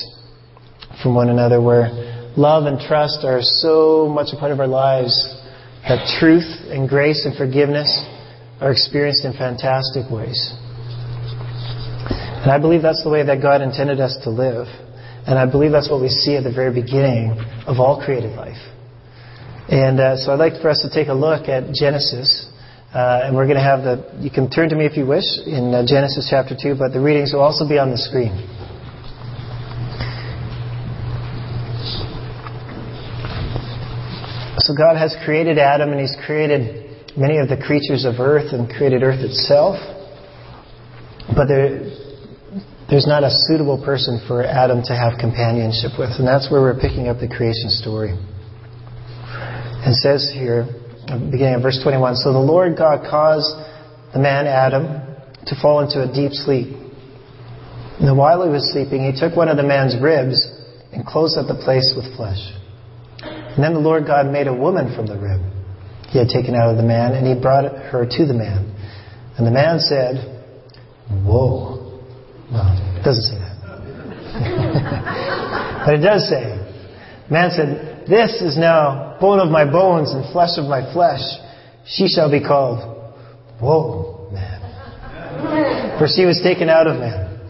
from 1.02 1.14
one 1.14 1.30
another, 1.30 1.62
where 1.62 1.88
love 2.36 2.66
and 2.66 2.80
trust 2.80 3.24
are 3.24 3.40
so 3.40 4.08
much 4.08 4.28
a 4.32 4.36
part 4.36 4.52
of 4.52 4.60
our 4.60 4.66
lives 4.66 5.14
that 5.88 6.04
truth 6.18 6.48
and 6.68 6.88
grace 6.88 7.24
and 7.24 7.36
forgiveness 7.36 7.88
are 8.60 8.72
experienced 8.72 9.24
in 9.24 9.32
fantastic 9.32 10.10
ways. 10.10 10.52
And 12.42 12.50
I 12.50 12.58
believe 12.58 12.82
that's 12.82 13.02
the 13.02 13.10
way 13.10 13.22
that 13.24 13.40
God 13.40 13.62
intended 13.62 14.00
us 14.00 14.16
to 14.24 14.30
live. 14.30 14.66
And 15.26 15.38
I 15.38 15.50
believe 15.50 15.72
that's 15.72 15.90
what 15.90 16.00
we 16.00 16.08
see 16.08 16.36
at 16.36 16.44
the 16.44 16.52
very 16.52 16.72
beginning 16.72 17.30
of 17.66 17.80
all 17.80 18.04
created 18.04 18.36
life. 18.36 18.58
And 19.68 19.98
uh, 19.98 20.16
so 20.16 20.32
I'd 20.32 20.38
like 20.38 20.60
for 20.62 20.70
us 20.70 20.82
to 20.82 20.90
take 20.90 21.08
a 21.08 21.14
look 21.14 21.48
at 21.48 21.72
Genesis 21.74 22.48
Uh, 22.96 23.28
and 23.28 23.36
we're 23.36 23.44
going 23.44 23.58
to 23.58 23.62
have 23.62 23.82
the, 23.84 24.00
you 24.24 24.30
can 24.30 24.48
turn 24.48 24.70
to 24.70 24.74
me 24.74 24.86
if 24.86 24.96
you 24.96 25.04
wish 25.04 25.26
in 25.44 25.74
uh, 25.74 25.84
Genesis 25.84 26.28
chapter 26.30 26.56
2, 26.56 26.76
but 26.78 26.94
the 26.94 27.00
readings 27.00 27.28
will 27.34 27.44
also 27.44 27.68
be 27.68 27.76
on 27.76 27.90
the 27.90 27.98
screen. 28.00 28.32
So 34.64 34.72
God 34.72 34.96
has 34.96 35.14
created 35.26 35.58
Adam 35.58 35.92
and 35.92 36.00
He's 36.00 36.16
created 36.24 36.88
many 37.18 37.36
of 37.36 37.52
the 37.52 37.60
creatures 37.60 38.06
of 38.06 38.16
earth 38.16 38.54
and 38.56 38.64
created 38.64 39.02
earth 39.02 39.20
itself. 39.20 39.76
But 41.36 41.52
there, 41.52 41.84
there's 42.88 43.06
not 43.06 43.24
a 43.24 43.30
suitable 43.44 43.76
person 43.84 44.24
for 44.26 44.40
Adam 44.40 44.80
to 44.88 44.96
have 44.96 45.20
companionship 45.20 45.98
with. 45.98 46.16
And 46.16 46.26
that's 46.26 46.50
where 46.50 46.62
we're 46.62 46.80
picking 46.80 47.08
up 47.08 47.20
the 47.20 47.28
creation 47.28 47.68
story. 47.68 48.16
It 49.86 49.94
says 50.02 50.28
here, 50.34 50.66
beginning 51.30 51.54
of 51.54 51.62
verse 51.62 51.78
21, 51.80 52.16
So 52.16 52.32
the 52.32 52.38
Lord 52.38 52.76
God 52.76 53.06
caused 53.08 53.54
the 54.12 54.18
man 54.18 54.46
Adam 54.46 55.00
to 55.46 55.54
fall 55.62 55.80
into 55.80 56.02
a 56.02 56.12
deep 56.12 56.32
sleep. 56.32 56.74
And 58.00 58.18
while 58.18 58.42
he 58.42 58.50
was 58.50 58.70
sleeping, 58.72 59.06
he 59.06 59.18
took 59.18 59.36
one 59.36 59.48
of 59.48 59.56
the 59.56 59.62
man's 59.62 59.94
ribs 60.02 60.42
and 60.92 61.06
closed 61.06 61.38
up 61.38 61.46
the 61.46 61.62
place 61.62 61.94
with 61.94 62.16
flesh. 62.16 62.42
And 63.22 63.62
then 63.62 63.74
the 63.74 63.80
Lord 63.80 64.06
God 64.06 64.26
made 64.26 64.48
a 64.48 64.54
woman 64.54 64.94
from 64.94 65.06
the 65.06 65.16
rib 65.16 65.40
he 66.10 66.18
had 66.18 66.28
taken 66.28 66.54
out 66.54 66.70
of 66.70 66.76
the 66.76 66.82
man, 66.82 67.14
and 67.14 67.26
he 67.26 67.40
brought 67.40 67.64
her 67.64 68.06
to 68.06 68.26
the 68.26 68.34
man. 68.34 68.74
And 69.38 69.46
the 69.46 69.50
man 69.50 69.78
said, 69.80 70.16
Whoa. 71.22 72.02
Well, 72.50 72.98
it 72.98 73.04
doesn't 73.04 73.22
say 73.22 73.38
that. 73.38 73.54
but 75.86 75.94
it 75.94 76.02
does 76.02 76.28
say, 76.28 76.58
man 77.30 77.50
said, 77.50 78.06
This 78.08 78.42
is 78.42 78.56
now 78.56 79.05
bone 79.20 79.40
of 79.40 79.48
my 79.48 79.64
bones 79.64 80.12
and 80.12 80.30
flesh 80.32 80.58
of 80.58 80.64
my 80.64 80.92
flesh. 80.92 81.22
She 81.86 82.08
shall 82.08 82.30
be 82.30 82.40
called, 82.40 82.80
Whoa, 83.60 84.28
man. 84.32 85.98
For 85.98 86.08
she 86.08 86.24
was 86.24 86.40
taken 86.42 86.68
out 86.68 86.86
of 86.86 86.98
man. 86.98 87.40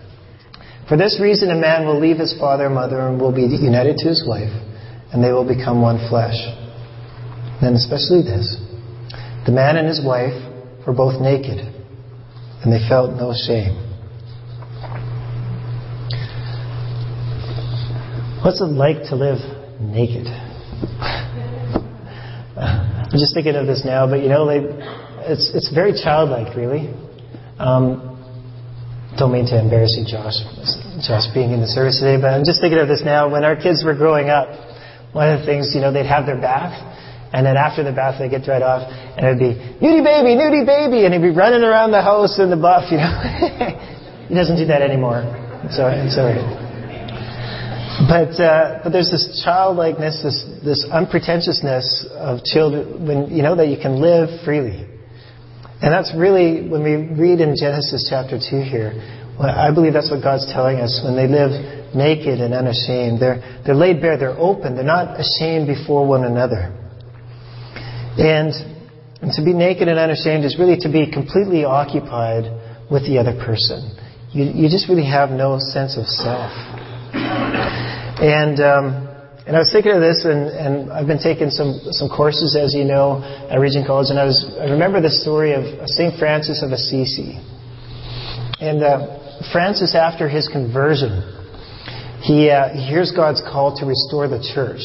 For 0.89 0.97
this 0.97 1.19
reason, 1.21 1.51
a 1.51 1.57
man 1.57 1.87
will 1.87 1.99
leave 1.99 2.19
his 2.19 2.39
father 2.39 2.67
and 2.67 2.75
mother 2.75 3.01
and 3.09 3.21
will 3.21 3.33
be 3.33 3.43
united 3.43 3.99
to 3.99 4.09
his 4.09 4.25
wife, 4.27 4.53
and 5.13 5.23
they 5.23 5.33
will 5.33 5.47
become 5.47 5.83
one 5.83 5.99
flesh. 6.09 6.39
And 7.61 7.75
especially 7.75 8.23
this 8.23 8.61
the 9.47 9.53
man 9.53 9.77
and 9.77 9.89
his 9.89 10.05
wife 10.05 10.35
were 10.87 10.93
both 10.93 11.21
naked, 11.21 11.59
and 12.63 12.73
they 12.73 12.87
felt 12.89 13.13
no 13.13 13.33
shame. 13.33 13.83
What's 18.45 18.61
it 18.61 18.65
like 18.65 19.09
to 19.09 19.17
live 19.17 19.39
naked? 19.81 20.27
I'm 22.57 23.19
just 23.21 23.35
thinking 23.35 23.55
of 23.55 23.67
this 23.67 23.85
now, 23.85 24.09
but 24.09 24.23
you 24.23 24.29
know, 24.29 24.49
they, 24.49 24.65
it's 25.29 25.53
it's 25.55 25.69
very 25.73 25.93
childlike, 25.93 26.57
really. 26.57 26.89
Um, 27.59 28.17
don't 29.17 29.33
mean 29.33 29.47
to 29.47 29.59
embarrass 29.59 29.97
you, 29.97 30.05
Josh, 30.05 30.37
Josh 31.05 31.29
being 31.33 31.53
in 31.53 31.61
the 31.61 31.69
service 31.69 32.01
today, 32.01 32.21
but 32.21 32.33
I'm 32.33 32.45
just 32.45 32.61
thinking 32.61 32.81
of 32.81 32.89
this 32.89 33.03
now. 33.05 33.29
When 33.29 33.45
our 33.45 33.57
kids 33.57 33.85
were 33.85 33.95
growing 33.95 34.29
up, 34.29 34.49
one 35.13 35.33
of 35.33 35.41
the 35.41 35.47
things, 35.47 35.73
you 35.75 35.81
know, 35.81 35.93
they'd 35.93 36.09
have 36.09 36.25
their 36.25 36.41
bath, 36.41 36.77
and 37.33 37.45
then 37.45 37.57
after 37.57 37.85
the 37.85 37.93
bath, 37.93 38.21
they'd 38.21 38.31
get 38.31 38.45
dried 38.45 38.63
off, 38.63 38.89
and 38.89 39.25
it'd 39.25 39.41
be, 39.41 39.57
nudie 39.81 40.05
baby, 40.05 40.37
nudie 40.37 40.65
baby, 40.65 41.05
and 41.05 41.13
he'd 41.13 41.25
be 41.25 41.33
running 41.33 41.65
around 41.65 41.93
the 41.93 42.03
house 42.03 42.39
in 42.39 42.51
the 42.51 42.57
buff, 42.57 42.93
you 42.93 42.97
know. 42.97 43.09
he 44.29 44.35
doesn't 44.35 44.57
do 44.57 44.67
that 44.67 44.81
anymore. 44.81 45.25
So 45.73 45.89
it's. 45.89 46.66
But, 48.05 48.37
uh, 48.37 48.81
but 48.85 48.93
there's 48.93 49.11
this 49.11 49.41
childlikeness, 49.43 50.21
this, 50.23 50.45
this 50.63 50.85
unpretentiousness 50.93 52.07
of 52.13 52.45
children, 52.45 53.09
when, 53.09 53.31
you 53.35 53.43
know, 53.43 53.57
that 53.57 53.69
you 53.69 53.79
can 53.81 54.03
live 54.03 54.45
freely. 54.45 54.85
And 55.81 55.93
that's 55.93 56.13
really, 56.15 56.69
when 56.69 56.85
we 56.85 56.97
read 57.17 57.41
in 57.41 57.57
Genesis 57.57 58.07
chapter 58.09 58.37
2 58.37 58.61
here, 58.69 58.93
well, 59.39 59.49
I 59.49 59.73
believe 59.73 59.95
that's 59.95 60.11
what 60.11 60.23
God's 60.23 60.45
telling 60.53 60.77
us. 60.81 61.01
When 61.05 61.17
they 61.17 61.27
live 61.27 61.95
naked 61.95 62.41
and 62.41 62.53
unashamed, 62.53 63.21
they're, 63.21 63.63
they're 63.65 63.75
laid 63.75 64.01
bare, 64.01 64.19
they're 64.19 64.39
open, 64.39 64.77
they're 64.77 64.85
not 64.85 65.21
ashamed 65.21 65.67
before 65.67 66.07
one 66.07 66.25
another. 66.25 66.73
And, 68.17 68.53
and 69.21 69.33
to 69.33 69.45
be 69.45 69.53
naked 69.53 69.89
and 69.89 69.99
unashamed 69.99 70.45
is 70.45 70.59
really 70.59 70.77
to 70.81 70.93
be 70.93 71.11
completely 71.11 71.65
occupied 71.65 72.45
with 72.91 73.05
the 73.09 73.19
other 73.19 73.33
person. 73.33 73.97
You, 74.33 74.45
you 74.45 74.69
just 74.69 74.89
really 74.89 75.07
have 75.07 75.31
no 75.31 75.59
sense 75.59 75.97
of 75.97 76.07
self. 76.07 76.53
And 78.17 78.61
um, 78.61 79.07
and 79.47 79.55
I 79.55 79.61
was 79.61 79.71
thinking 79.71 79.93
of 79.93 80.01
this, 80.01 80.25
and, 80.25 80.49
and 80.51 80.91
I've 80.91 81.07
been 81.07 81.23
taking 81.23 81.51
some 81.51 81.79
some 81.93 82.09
courses, 82.09 82.57
as 82.57 82.75
you 82.75 82.85
know, 82.85 83.23
at 83.23 83.61
Regent 83.61 83.87
College, 83.87 84.11
and 84.11 84.19
I 84.19 84.25
was 84.25 84.41
I 84.59 84.73
remember 84.73 85.01
the 85.01 85.11
story 85.13 85.53
of 85.53 85.63
Saint 85.87 86.19
Francis 86.19 86.65
of 86.65 86.73
Assisi. 86.73 87.39
And 88.59 88.83
uh, 88.83 89.47
Francis, 89.53 89.95
after 89.95 90.29
his 90.29 90.49
conversion, 90.49 91.21
he, 92.25 92.49
uh, 92.49 92.73
he 92.73 92.89
hears 92.89 93.13
God's 93.13 93.43
call 93.45 93.77
to 93.77 93.85
restore 93.85 94.27
the 94.27 94.41
church, 94.41 94.83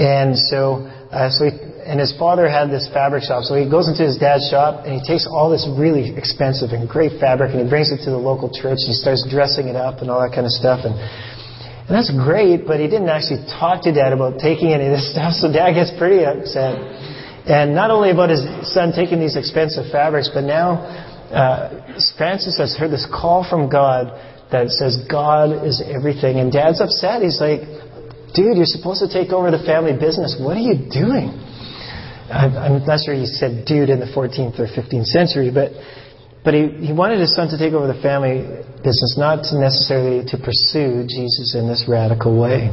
and 0.00 0.32
so 0.32 0.88
uh, 1.14 1.30
so 1.30 1.44
he, 1.44 1.52
and 1.86 2.00
his 2.00 2.16
father 2.18 2.48
had 2.48 2.72
this 2.72 2.88
fabric 2.90 3.22
shop, 3.22 3.44
so 3.44 3.54
he 3.54 3.68
goes 3.68 3.86
into 3.86 4.02
his 4.02 4.16
dad's 4.16 4.48
shop 4.48 4.88
and 4.88 4.96
he 4.96 5.02
takes 5.04 5.28
all 5.28 5.52
this 5.52 5.68
really 5.78 6.16
expensive 6.16 6.72
and 6.72 6.88
great 6.88 7.20
fabric 7.20 7.52
and 7.52 7.60
he 7.60 7.68
brings 7.68 7.92
it 7.92 8.00
to 8.02 8.10
the 8.10 8.18
local 8.18 8.48
church 8.48 8.80
and 8.80 8.88
he 8.88 8.96
starts 8.96 9.22
dressing 9.28 9.68
it 9.68 9.76
up 9.76 10.00
and 10.00 10.10
all 10.10 10.18
that 10.24 10.32
kind 10.34 10.48
of 10.48 10.50
stuff. 10.56 10.82
And 10.88 10.96
and 11.84 11.92
that's 11.92 12.08
great, 12.10 12.66
but 12.66 12.80
he 12.80 12.88
didn't 12.88 13.12
actually 13.12 13.44
talk 13.44 13.84
to 13.84 13.92
dad 13.92 14.12
about 14.12 14.40
taking 14.40 14.72
any 14.72 14.86
of 14.88 14.92
this 14.96 15.10
stuff, 15.12 15.34
so 15.36 15.52
dad 15.52 15.76
gets 15.76 15.92
pretty 15.98 16.24
upset. 16.24 16.80
And 17.44 17.74
not 17.74 17.90
only 17.90 18.10
about 18.10 18.30
his 18.30 18.40
son 18.72 18.92
taking 18.96 19.20
these 19.20 19.36
expensive 19.36 19.92
fabrics, 19.92 20.30
but 20.32 20.48
now 20.48 20.80
uh, 21.28 22.00
Francis 22.16 22.56
has 22.56 22.74
heard 22.74 22.90
this 22.90 23.04
call 23.04 23.44
from 23.44 23.68
God 23.68 24.16
that 24.50 24.70
says 24.70 24.96
God 25.10 25.66
is 25.66 25.82
everything. 25.84 26.40
And 26.40 26.50
dad's 26.50 26.80
upset. 26.80 27.20
He's 27.20 27.36
like, 27.40 27.68
dude, 28.32 28.56
you're 28.56 28.64
supposed 28.64 29.04
to 29.04 29.10
take 29.12 29.28
over 29.32 29.50
the 29.50 29.60
family 29.60 29.92
business. 29.92 30.40
What 30.40 30.56
are 30.56 30.64
you 30.64 30.88
doing? 30.88 31.36
I'm 32.32 32.80
not 32.86 33.04
sure 33.04 33.12
he 33.12 33.26
said 33.26 33.68
dude 33.68 33.90
in 33.90 34.00
the 34.00 34.08
14th 34.08 34.56
or 34.58 34.64
15th 34.64 35.06
century, 35.12 35.52
but 35.52 35.76
but 36.44 36.52
he, 36.52 36.68
he 36.84 36.92
wanted 36.92 37.18
his 37.18 37.34
son 37.34 37.48
to 37.48 37.58
take 37.58 37.72
over 37.72 37.88
the 37.88 38.00
family 38.04 38.44
business, 38.84 39.16
not 39.16 39.48
to 39.48 39.58
necessarily 39.58 40.28
to 40.28 40.36
pursue 40.36 41.08
Jesus 41.08 41.56
in 41.56 41.66
this 41.66 41.88
radical 41.88 42.36
way. 42.38 42.68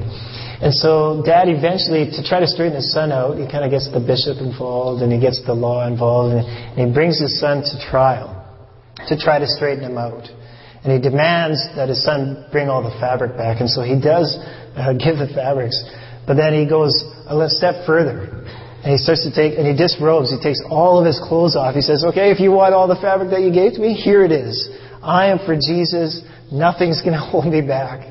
And 0.61 0.75
so 0.75 1.23
dad 1.25 1.47
eventually, 1.47 2.11
to 2.11 2.21
try 2.21 2.43
to 2.43 2.47
straighten 2.47 2.75
his 2.75 2.91
son 2.91 3.11
out, 3.11 3.39
he 3.39 3.47
kind 3.49 3.63
of 3.63 3.71
gets 3.71 3.89
the 3.89 4.03
bishop 4.03 4.43
involved 4.43 5.01
and 5.01 5.09
he 5.09 5.19
gets 5.19 5.41
the 5.47 5.55
law 5.55 5.87
involved 5.87 6.35
and, 6.35 6.45
and 6.45 6.89
he 6.89 6.93
brings 6.93 7.17
his 7.17 7.39
son 7.39 7.63
to 7.63 7.75
trial 7.89 8.37
to 9.07 9.17
try 9.17 9.39
to 9.39 9.47
straighten 9.47 9.83
him 9.83 9.97
out. 9.97 10.27
And 10.83 10.91
he 10.91 10.99
demands 10.99 11.63
that 11.75 11.89
his 11.89 12.03
son 12.03 12.45
bring 12.51 12.67
all 12.67 12.83
the 12.83 12.93
fabric 12.99 13.37
back. 13.37 13.61
And 13.61 13.69
so 13.69 13.81
he 13.81 13.95
does 13.99 14.37
uh, 14.75 14.93
give 14.99 15.17
the 15.17 15.31
fabrics. 15.33 15.79
But 16.27 16.35
then 16.35 16.53
he 16.53 16.67
goes 16.67 16.93
a 17.25 17.49
step 17.49 17.85
further. 17.87 18.45
And 18.83 18.91
he 18.91 18.97
starts 18.97 19.23
to 19.23 19.33
take, 19.33 19.57
and 19.57 19.67
he 19.67 19.77
disrobes. 19.77 20.33
He 20.33 20.41
takes 20.41 20.59
all 20.69 20.97
of 20.99 21.05
his 21.05 21.21
clothes 21.21 21.55
off. 21.55 21.75
He 21.75 21.81
says, 21.81 22.03
okay, 22.03 22.31
if 22.31 22.39
you 22.39 22.51
want 22.51 22.73
all 22.73 22.87
the 22.87 22.97
fabric 22.97 23.29
that 23.29 23.41
you 23.41 23.53
gave 23.53 23.73
to 23.73 23.79
me, 23.79 23.93
here 23.93 24.25
it 24.25 24.31
is. 24.31 24.69
I 25.03 25.27
am 25.27 25.37
for 25.45 25.53
Jesus. 25.53 26.21
Nothing's 26.51 27.01
going 27.01 27.13
to 27.19 27.21
hold 27.21 27.45
me 27.45 27.61
back. 27.61 28.09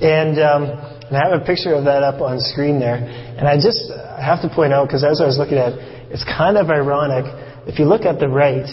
And, 0.00 0.38
um, 0.38 0.62
and 1.10 1.16
I 1.16 1.26
have 1.26 1.42
a 1.42 1.44
picture 1.44 1.74
of 1.74 1.84
that 1.86 2.02
up 2.02 2.20
on 2.20 2.38
screen 2.38 2.78
there. 2.78 2.96
And 2.96 3.48
I 3.48 3.56
just 3.56 3.90
I 3.90 4.24
have 4.24 4.40
to 4.42 4.48
point 4.48 4.72
out, 4.72 4.88
because 4.88 5.04
as 5.04 5.20
I 5.20 5.26
was 5.26 5.36
looking 5.36 5.58
at 5.58 5.74
it, 5.74 5.78
it's 6.10 6.24
kind 6.24 6.56
of 6.56 6.70
ironic. 6.70 7.26
If 7.66 7.78
you 7.78 7.84
look 7.84 8.02
at 8.02 8.18
the 8.18 8.28
right, 8.28 8.64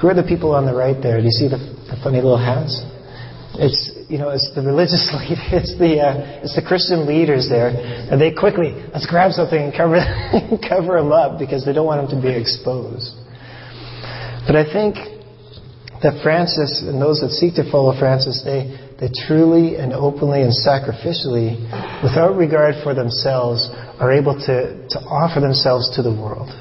who 0.00 0.08
are 0.08 0.14
the 0.14 0.26
people 0.26 0.54
on 0.54 0.66
the 0.66 0.74
right 0.74 0.96
there? 1.00 1.18
Do 1.18 1.24
you 1.24 1.30
see 1.30 1.46
the, 1.46 1.58
the 1.86 1.96
funny 2.02 2.18
little 2.18 2.40
hats? 2.40 2.82
It's 3.54 3.93
you 4.08 4.18
know, 4.18 4.30
it's 4.30 4.50
the 4.54 4.62
religious 4.62 5.04
leader, 5.18 5.60
it's 5.60 5.74
the 5.78 6.00
uh, 6.00 6.44
it's 6.44 6.54
the 6.54 6.62
Christian 6.62 7.06
leaders 7.06 7.48
there, 7.48 7.68
and 7.68 8.20
they 8.20 8.32
quickly 8.32 8.72
let's 8.92 9.06
grab 9.06 9.32
something 9.32 9.58
and 9.58 9.72
cover 9.72 10.00
cover 10.68 11.00
them 11.00 11.12
up 11.12 11.38
because 11.38 11.64
they 11.64 11.72
don't 11.72 11.86
want 11.86 12.08
them 12.08 12.20
to 12.20 12.20
be 12.20 12.32
exposed. 12.32 13.16
But 14.46 14.56
I 14.56 14.64
think 14.68 14.96
that 16.04 16.20
Francis 16.22 16.84
and 16.84 17.00
those 17.00 17.20
that 17.24 17.32
seek 17.32 17.56
to 17.56 17.64
follow 17.70 17.96
Francis, 17.98 18.42
they 18.44 18.76
they 19.00 19.08
truly 19.26 19.76
and 19.76 19.92
openly 19.92 20.42
and 20.42 20.52
sacrificially, 20.52 21.56
without 22.04 22.36
regard 22.36 22.76
for 22.84 22.94
themselves, 22.94 23.68
are 24.00 24.12
able 24.12 24.36
to 24.46 24.88
to 24.90 24.98
offer 25.08 25.40
themselves 25.40 25.88
to 25.96 26.02
the 26.02 26.12
world. 26.12 26.52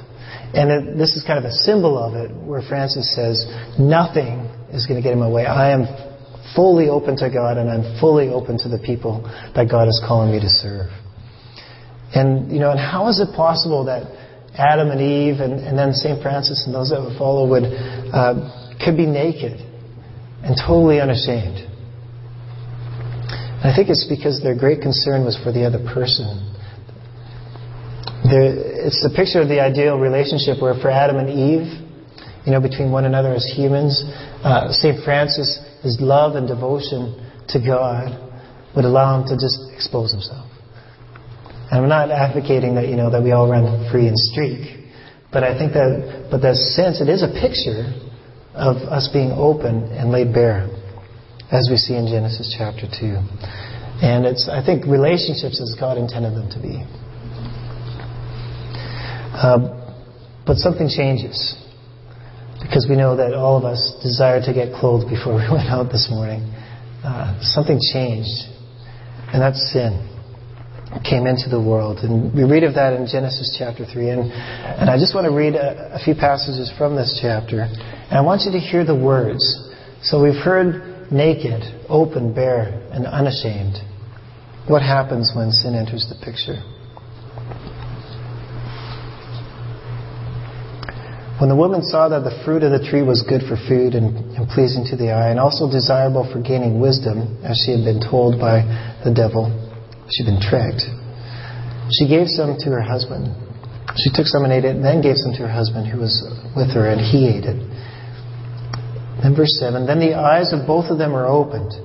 And 0.54 0.70
it, 0.70 0.98
this 0.98 1.18
is 1.18 1.24
kind 1.26 1.40
of 1.40 1.46
a 1.46 1.56
symbol 1.66 1.98
of 1.98 2.14
it, 2.14 2.30
where 2.32 2.62
Francis 2.62 3.10
says, 3.16 3.44
"Nothing 3.78 4.48
is 4.74 4.88
going 4.88 5.02
to 5.02 5.04
get 5.04 5.14
in 5.14 5.20
my 5.20 5.30
way. 5.30 5.46
I 5.46 5.72
am 5.72 5.86
fully 6.56 6.90
open 6.90 7.16
to 7.18 7.30
God 7.30 7.58
and 7.58 7.70
I'm 7.70 8.00
fully 8.00 8.30
open 8.30 8.58
to 8.60 8.70
the 8.70 8.80
people 8.80 9.24
that 9.56 9.70
God 9.70 9.88
is 9.88 10.02
calling 10.06 10.32
me 10.32 10.40
to 10.40 10.50
serve. 10.50 10.92
And, 12.14 12.52
you 12.52 12.60
know, 12.60 12.72
and 12.72 12.80
how 12.80 13.10
is 13.10 13.20
it 13.20 13.34
possible 13.36 13.86
that 13.86 14.06
Adam 14.54 14.92
and 14.92 15.02
Eve 15.02 15.42
and, 15.42 15.54
and 15.54 15.78
then 15.78 15.94
St. 15.94 16.22
Francis 16.22 16.64
and 16.66 16.76
those 16.76 16.90
that 16.90 17.02
would 17.02 17.18
follow 17.18 17.50
would, 17.50 17.66
uh, 17.66 18.78
could 18.84 18.96
be 18.96 19.08
naked 19.08 19.58
and 20.44 20.54
totally 20.56 21.02
unashamed? 21.02 21.58
And 23.64 23.72
I 23.72 23.76
think 23.76 23.90
it's 23.90 24.06
because 24.06 24.44
their 24.44 24.56
great 24.56 24.82
concern 24.82 25.26
was 25.26 25.40
for 25.42 25.52
the 25.52 25.66
other 25.66 25.80
person. 25.80 26.54
there, 28.30 28.54
it's 28.86 29.02
the 29.02 29.10
picture 29.16 29.42
of 29.42 29.48
the 29.48 29.60
ideal 29.60 29.98
relationship 29.98 30.62
where 30.62 30.76
for 30.76 30.92
Adam 30.92 31.18
and 31.18 31.30
Eve, 31.32 31.83
you 32.46 32.52
know, 32.52 32.60
between 32.60 32.92
one 32.92 33.06
another 33.06 33.34
as 33.34 33.46
humans, 33.56 34.04
uh, 34.44 34.72
St. 34.72 35.04
Francis, 35.04 35.60
his 35.82 35.98
love 36.02 36.36
and 36.36 36.48
devotion 36.48 37.20
to 37.50 37.60
God 37.60 38.12
would 38.76 38.86
allow 38.86 39.22
him 39.22 39.28
to 39.28 39.36
just 39.36 39.58
expose 39.74 40.12
himself. 40.12 40.50
And 41.72 41.82
I'm 41.82 41.90
not 41.90 42.12
advocating 42.12 42.76
that, 42.76 42.88
you 42.88 42.96
know, 42.96 43.10
that 43.12 43.24
we 43.24 43.32
all 43.32 43.50
run 43.50 43.90
free 43.92 44.08
and 44.08 44.18
streak. 44.18 44.84
But 45.32 45.44
I 45.44 45.58
think 45.58 45.74
that, 45.74 46.28
but 46.30 46.42
that 46.42 46.56
sense, 46.56 47.02
it 47.02 47.10
is 47.10 47.24
a 47.24 47.32
picture 47.32 47.90
of 48.54 48.78
us 48.92 49.10
being 49.12 49.32
open 49.32 49.84
and 49.90 50.12
laid 50.12 50.34
bare, 50.34 50.70
as 51.52 51.68
we 51.72 51.78
see 51.78 51.96
in 51.96 52.08
Genesis 52.08 52.54
chapter 52.56 52.86
2. 52.86 53.18
And 54.04 54.26
it's, 54.26 54.50
I 54.50 54.64
think, 54.64 54.86
relationships 54.86 55.62
as 55.62 55.76
God 55.80 55.98
intended 55.98 56.34
them 56.34 56.50
to 56.52 56.60
be. 56.62 56.84
Uh, 59.34 59.80
but 60.46 60.58
something 60.58 60.90
changes. 60.90 61.58
Because 62.64 62.88
we 62.90 62.96
know 62.96 63.16
that 63.16 63.34
all 63.34 63.58
of 63.58 63.66
us 63.66 63.94
desire 64.02 64.42
to 64.42 64.54
get 64.54 64.74
clothed 64.74 65.10
before 65.10 65.36
we 65.42 65.46
went 65.52 65.70
out 65.70 65.92
this 65.92 66.08
morning. 66.10 66.42
Uh, 67.04 67.38
something 67.42 67.80
changed. 67.92 68.48
And 69.36 69.42
that's 69.42 69.60
sin. 69.72 70.10
Came 71.04 71.26
into 71.26 71.50
the 71.50 71.60
world. 71.60 72.00
And 72.00 72.34
we 72.34 72.44
read 72.44 72.64
of 72.64 72.76
that 72.76 72.94
in 72.94 73.08
Genesis 73.08 73.56
chapter 73.58 73.84
3. 73.84 74.10
And, 74.10 74.32
and 74.32 74.90
I 74.90 74.98
just 74.98 75.16
want 75.16 75.26
to 75.26 75.34
read 75.34 75.56
a, 75.56 75.96
a 75.96 76.00
few 76.00 76.14
passages 76.14 76.72
from 76.78 76.96
this 76.96 77.20
chapter. 77.22 77.62
And 77.62 78.14
I 78.14 78.22
want 78.22 78.42
you 78.46 78.52
to 78.52 78.60
hear 78.60 78.86
the 78.86 78.96
words. 78.96 79.42
So 80.04 80.22
we've 80.22 80.38
heard 80.38 81.12
naked, 81.12 81.62
open, 81.90 82.34
bare, 82.34 82.88
and 82.92 83.06
unashamed. 83.08 83.78
What 84.68 84.82
happens 84.82 85.34
when 85.36 85.52
sin 85.52 85.76
enters 85.76 86.08
the 86.08 86.16
picture? 86.24 86.62
When 91.44 91.52
the 91.52 91.60
woman 91.60 91.84
saw 91.84 92.08
that 92.08 92.24
the 92.24 92.32
fruit 92.48 92.64
of 92.64 92.72
the 92.72 92.80
tree 92.80 93.04
was 93.04 93.20
good 93.20 93.44
for 93.44 93.60
food 93.68 94.00
and, 94.00 94.16
and, 94.40 94.48
pleasing 94.48 94.88
to 94.88 94.96
the 94.96 95.12
eye, 95.12 95.28
and 95.28 95.36
also 95.36 95.68
desirable 95.68 96.24
for 96.24 96.40
gaining 96.40 96.80
wisdom, 96.80 97.44
as 97.44 97.60
she 97.60 97.76
had 97.76 97.84
been 97.84 98.00
told 98.00 98.40
by 98.40 98.64
the 99.04 99.12
devil, 99.12 99.52
she'd 100.08 100.24
been 100.24 100.40
tricked, 100.40 100.88
she 101.92 102.08
gave 102.08 102.32
some 102.32 102.56
to 102.64 102.72
her 102.72 102.80
husband. 102.80 103.28
She 104.00 104.08
took 104.16 104.24
some 104.24 104.48
and 104.48 104.56
ate 104.56 104.64
it, 104.64 104.80
and 104.80 104.86
then 104.88 105.04
gave 105.04 105.20
some 105.20 105.36
to 105.36 105.44
her 105.44 105.52
husband 105.52 105.92
who 105.92 106.00
was 106.00 106.16
with 106.56 106.72
her, 106.80 106.88
and 106.88 107.04
he 107.04 107.28
ate 107.28 107.44
it. 107.44 107.60
Then 109.20 109.36
verse 109.36 109.52
7 109.60 109.84
Then 109.84 110.00
the 110.00 110.16
eyes 110.16 110.56
of 110.56 110.64
both 110.64 110.88
of 110.88 110.96
them 110.96 111.12
were 111.12 111.28
opened, 111.28 111.76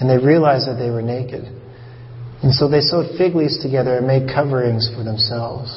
and 0.00 0.08
they 0.08 0.16
realized 0.16 0.64
that 0.64 0.80
they 0.80 0.88
were 0.88 1.04
naked. 1.04 1.44
And 2.40 2.56
so 2.56 2.72
they 2.72 2.80
sewed 2.80 3.20
fig 3.20 3.36
leaves 3.36 3.60
together 3.60 4.00
and 4.00 4.08
made 4.08 4.32
coverings 4.32 4.88
for 4.96 5.04
themselves. 5.04 5.76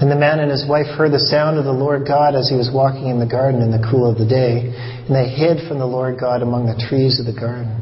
And 0.00 0.08
the 0.08 0.16
man 0.16 0.38
and 0.38 0.48
his 0.48 0.64
wife 0.68 0.86
heard 0.86 1.10
the 1.10 1.18
sound 1.18 1.58
of 1.58 1.64
the 1.64 1.72
Lord 1.72 2.06
God 2.06 2.36
as 2.36 2.48
he 2.48 2.54
was 2.54 2.70
walking 2.72 3.10
in 3.10 3.18
the 3.18 3.26
garden 3.26 3.62
in 3.62 3.72
the 3.72 3.82
cool 3.90 4.08
of 4.08 4.16
the 4.16 4.26
day, 4.26 4.70
and 4.70 5.10
they 5.10 5.26
hid 5.26 5.66
from 5.66 5.80
the 5.80 5.90
Lord 5.90 6.20
God 6.20 6.40
among 6.40 6.66
the 6.66 6.78
trees 6.78 7.18
of 7.18 7.26
the 7.26 7.34
garden. 7.34 7.74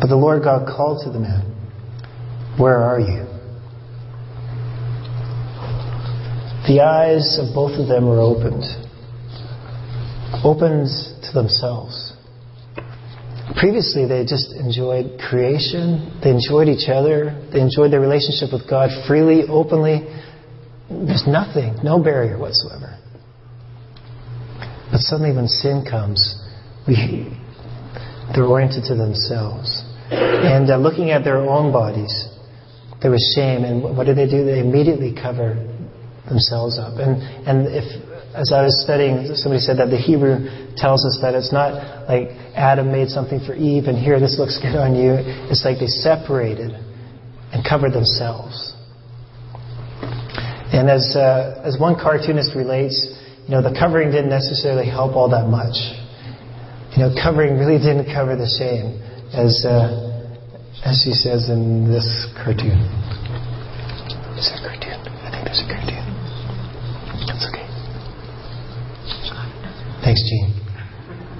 But 0.00 0.08
the 0.08 0.16
Lord 0.16 0.42
God 0.42 0.64
called 0.64 1.04
to 1.04 1.12
the 1.12 1.20
man, 1.20 1.44
Where 2.56 2.80
are 2.80 2.98
you? 2.98 3.28
The 6.64 6.80
eyes 6.80 7.36
of 7.36 7.52
both 7.52 7.76
of 7.76 7.86
them 7.86 8.08
were 8.08 8.20
opened, 8.20 8.64
opened 10.40 10.88
to 11.28 11.30
themselves. 11.36 12.16
Previously, 13.60 14.06
they 14.06 14.24
just 14.24 14.56
enjoyed 14.56 15.20
creation, 15.20 16.08
they 16.24 16.30
enjoyed 16.30 16.68
each 16.68 16.88
other, 16.88 17.36
they 17.52 17.60
enjoyed 17.60 17.92
their 17.92 18.00
relationship 18.00 18.48
with 18.48 18.64
God 18.64 18.88
freely, 19.06 19.44
openly 19.44 20.08
there's 20.90 21.24
nothing, 21.26 21.78
no 21.84 22.02
barrier 22.02 22.36
whatsoever. 22.36 22.98
But 24.90 25.00
suddenly, 25.00 25.34
when 25.34 25.46
sin 25.46 25.86
comes, 25.88 26.18
we, 26.86 27.30
they're 28.34 28.44
oriented 28.44 28.84
to 28.84 28.96
themselves. 28.96 29.84
And 30.10 30.68
uh, 30.68 30.76
looking 30.78 31.10
at 31.10 31.22
their 31.22 31.38
own 31.38 31.72
bodies, 31.72 32.10
there 33.00 33.12
was 33.12 33.22
shame. 33.36 33.62
And 33.62 33.96
what 33.96 34.06
do 34.06 34.14
they 34.14 34.26
do? 34.26 34.44
They 34.44 34.58
immediately 34.58 35.14
cover 35.14 35.54
themselves 36.28 36.78
up. 36.78 36.98
And, 36.98 37.22
and 37.46 37.66
if, 37.70 37.86
as 38.34 38.52
I 38.52 38.62
was 38.62 38.82
studying, 38.82 39.30
somebody 39.34 39.60
said 39.60 39.78
that 39.78 39.90
the 39.90 39.98
Hebrew 39.98 40.74
tells 40.74 41.06
us 41.06 41.18
that 41.22 41.34
it's 41.34 41.52
not 41.52 42.08
like 42.08 42.34
Adam 42.58 42.90
made 42.90 43.08
something 43.08 43.38
for 43.46 43.54
Eve 43.54 43.84
and 43.84 43.96
here, 43.96 44.18
this 44.18 44.38
looks 44.38 44.58
good 44.58 44.74
on 44.74 44.94
you. 44.94 45.14
It's 45.50 45.64
like 45.64 45.78
they 45.78 45.86
separated 45.86 46.72
and 47.52 47.62
covered 47.62 47.92
themselves. 47.92 48.69
And 50.72 50.88
as, 50.88 51.16
uh, 51.16 51.60
as 51.64 51.80
one 51.80 51.96
cartoonist 51.98 52.54
relates, 52.54 52.94
you 53.46 53.50
know, 53.50 53.62
the 53.62 53.72
covering 53.74 54.12
didn't 54.12 54.30
necessarily 54.30 54.86
help 54.86 55.16
all 55.16 55.28
that 55.30 55.48
much. 55.50 55.74
You 56.94 57.02
know, 57.02 57.10
covering 57.18 57.58
really 57.58 57.78
didn't 57.78 58.06
cover 58.14 58.36
the 58.36 58.46
shame, 58.46 59.02
as, 59.34 59.66
uh, 59.66 60.30
as 60.86 61.02
she 61.02 61.10
says 61.10 61.50
in 61.50 61.90
this 61.90 62.06
cartoon. 62.38 62.78
Is 64.38 64.46
there 64.46 64.62
a 64.62 64.70
cartoon? 64.70 64.94
I 65.26 65.34
think 65.34 65.42
there's 65.42 65.58
a 65.58 65.66
cartoon. 65.66 66.06
That's 67.26 67.42
okay. 67.50 67.66
Thanks, 70.06 70.22
Gene. 70.22 70.54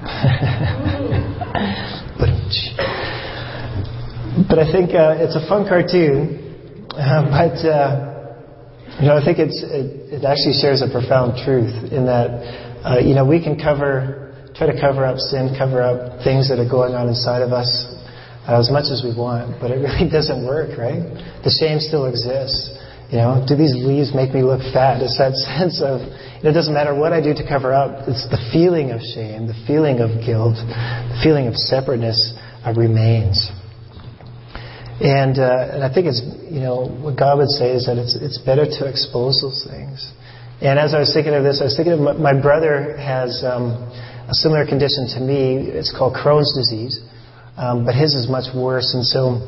but 4.51 4.59
I 4.59 4.67
think 4.73 4.91
uh, 4.91 5.23
it's 5.23 5.37
a 5.37 5.47
fun 5.47 5.69
cartoon, 5.69 6.41
uh, 6.99 7.31
but 7.31 7.55
you 9.01 9.09
know, 9.09 9.17
I 9.17 9.25
think 9.25 9.41
it's, 9.41 9.65
it, 9.65 10.21
it 10.21 10.23
actually 10.29 10.61
shares 10.61 10.85
a 10.85 10.89
profound 10.93 11.41
truth 11.41 11.73
in 11.89 12.05
that, 12.05 12.29
uh, 12.85 13.01
you 13.01 13.17
know, 13.17 13.25
we 13.25 13.41
can 13.41 13.57
cover, 13.57 14.37
try 14.53 14.69
to 14.69 14.77
cover 14.77 15.09
up 15.09 15.17
sin, 15.17 15.57
cover 15.57 15.81
up 15.81 16.21
things 16.21 16.53
that 16.53 16.61
are 16.61 16.69
going 16.69 16.93
on 16.93 17.09
inside 17.09 17.41
of 17.41 17.49
us 17.57 17.69
uh, 18.45 18.61
as 18.61 18.69
much 18.69 18.93
as 18.93 19.01
we 19.01 19.17
want, 19.17 19.57
but 19.57 19.73
it 19.73 19.81
really 19.81 20.05
doesn't 20.13 20.45
work, 20.45 20.77
right? 20.77 21.01
The 21.41 21.49
shame 21.49 21.81
still 21.81 22.05
exists. 22.13 22.77
You 23.09 23.25
know, 23.25 23.41
do 23.43 23.57
these 23.57 23.73
leaves 23.73 24.13
make 24.13 24.37
me 24.37 24.45
look 24.45 24.61
fat? 24.69 25.01
It's 25.01 25.17
that 25.17 25.33
sense 25.57 25.81
of, 25.81 26.05
you 26.05 26.45
know 26.45 26.53
it 26.53 26.57
doesn't 26.57 26.77
matter 26.77 26.93
what 26.93 27.17
I 27.17 27.25
do 27.25 27.33
to 27.33 27.45
cover 27.49 27.73
up, 27.73 28.05
it's 28.05 28.29
the 28.29 28.41
feeling 28.53 28.93
of 28.93 29.01
shame, 29.01 29.49
the 29.49 29.57
feeling 29.65 30.05
of 30.05 30.21
guilt, 30.21 30.61
the 30.61 31.19
feeling 31.25 31.49
of 31.49 31.57
separateness 31.57 32.37
uh, 32.69 32.77
remains. 32.77 33.49
And, 35.01 35.39
uh, 35.41 35.73
and 35.73 35.81
I 35.83 35.89
think 35.89 36.07
it's, 36.07 36.21
you 36.53 36.61
know, 36.61 36.85
what 36.85 37.17
God 37.17 37.39
would 37.39 37.49
say 37.49 37.73
is 37.73 37.87
that 37.89 37.97
it's, 37.97 38.13
it's 38.21 38.37
better 38.37 38.69
to 38.69 38.85
expose 38.85 39.41
those 39.41 39.65
things. 39.65 40.05
And 40.61 40.79
as 40.79 40.93
I 40.93 41.01
was 41.01 41.09
thinking 41.17 41.33
of 41.33 41.43
this, 41.43 41.65
I 41.65 41.73
was 41.73 41.77
thinking 41.77 41.97
of 41.97 42.01
my, 42.01 42.13
my 42.13 42.37
brother 42.37 43.01
has 43.01 43.41
um, 43.41 43.81
a 44.29 44.37
similar 44.37 44.69
condition 44.69 45.09
to 45.17 45.21
me. 45.25 45.73
It's 45.73 45.89
called 45.89 46.13
Crohn's 46.13 46.53
disease, 46.53 47.01
um, 47.57 47.89
but 47.89 47.97
his 47.97 48.13
is 48.13 48.29
much 48.29 48.53
worse. 48.53 48.93
And 48.93 49.01
so 49.01 49.41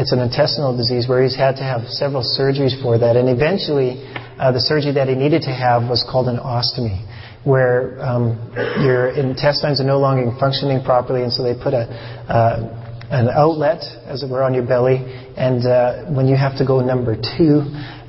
it's 0.00 0.12
an 0.16 0.24
intestinal 0.24 0.72
disease 0.72 1.04
where 1.04 1.22
he's 1.22 1.36
had 1.36 1.60
to 1.60 1.64
have 1.68 1.84
several 1.92 2.24
surgeries 2.24 2.72
for 2.80 2.96
that. 2.96 3.20
And 3.20 3.28
eventually, 3.28 4.00
uh, 4.40 4.56
the 4.56 4.60
surgery 4.64 4.96
that 4.96 5.08
he 5.08 5.14
needed 5.14 5.42
to 5.42 5.52
have 5.52 5.84
was 5.84 6.00
called 6.00 6.32
an 6.32 6.40
ostomy, 6.40 7.04
where 7.44 8.00
um, 8.00 8.40
your 8.80 9.12
intestines 9.12 9.84
are 9.84 9.86
no 9.86 10.00
longer 10.00 10.32
functioning 10.40 10.82
properly, 10.82 11.22
and 11.22 11.30
so 11.30 11.44
they 11.44 11.52
put 11.52 11.74
a 11.76 11.84
uh, 12.24 12.83
an 13.10 13.28
outlet, 13.28 13.82
as 14.06 14.22
it 14.22 14.30
were, 14.30 14.42
on 14.42 14.54
your 14.54 14.66
belly. 14.66 14.96
And 15.36 15.66
uh, 15.66 16.10
when 16.12 16.26
you 16.26 16.36
have 16.36 16.56
to 16.58 16.64
go 16.64 16.80
number 16.80 17.16
two, 17.16 17.64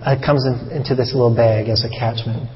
uh, 0.06 0.16
it 0.16 0.24
comes 0.24 0.46
in, 0.46 0.72
into 0.72 0.96
this 0.96 1.12
little 1.14 1.34
bag 1.36 1.68
as 1.68 1.84
a 1.84 1.90
catchment. 1.90 2.48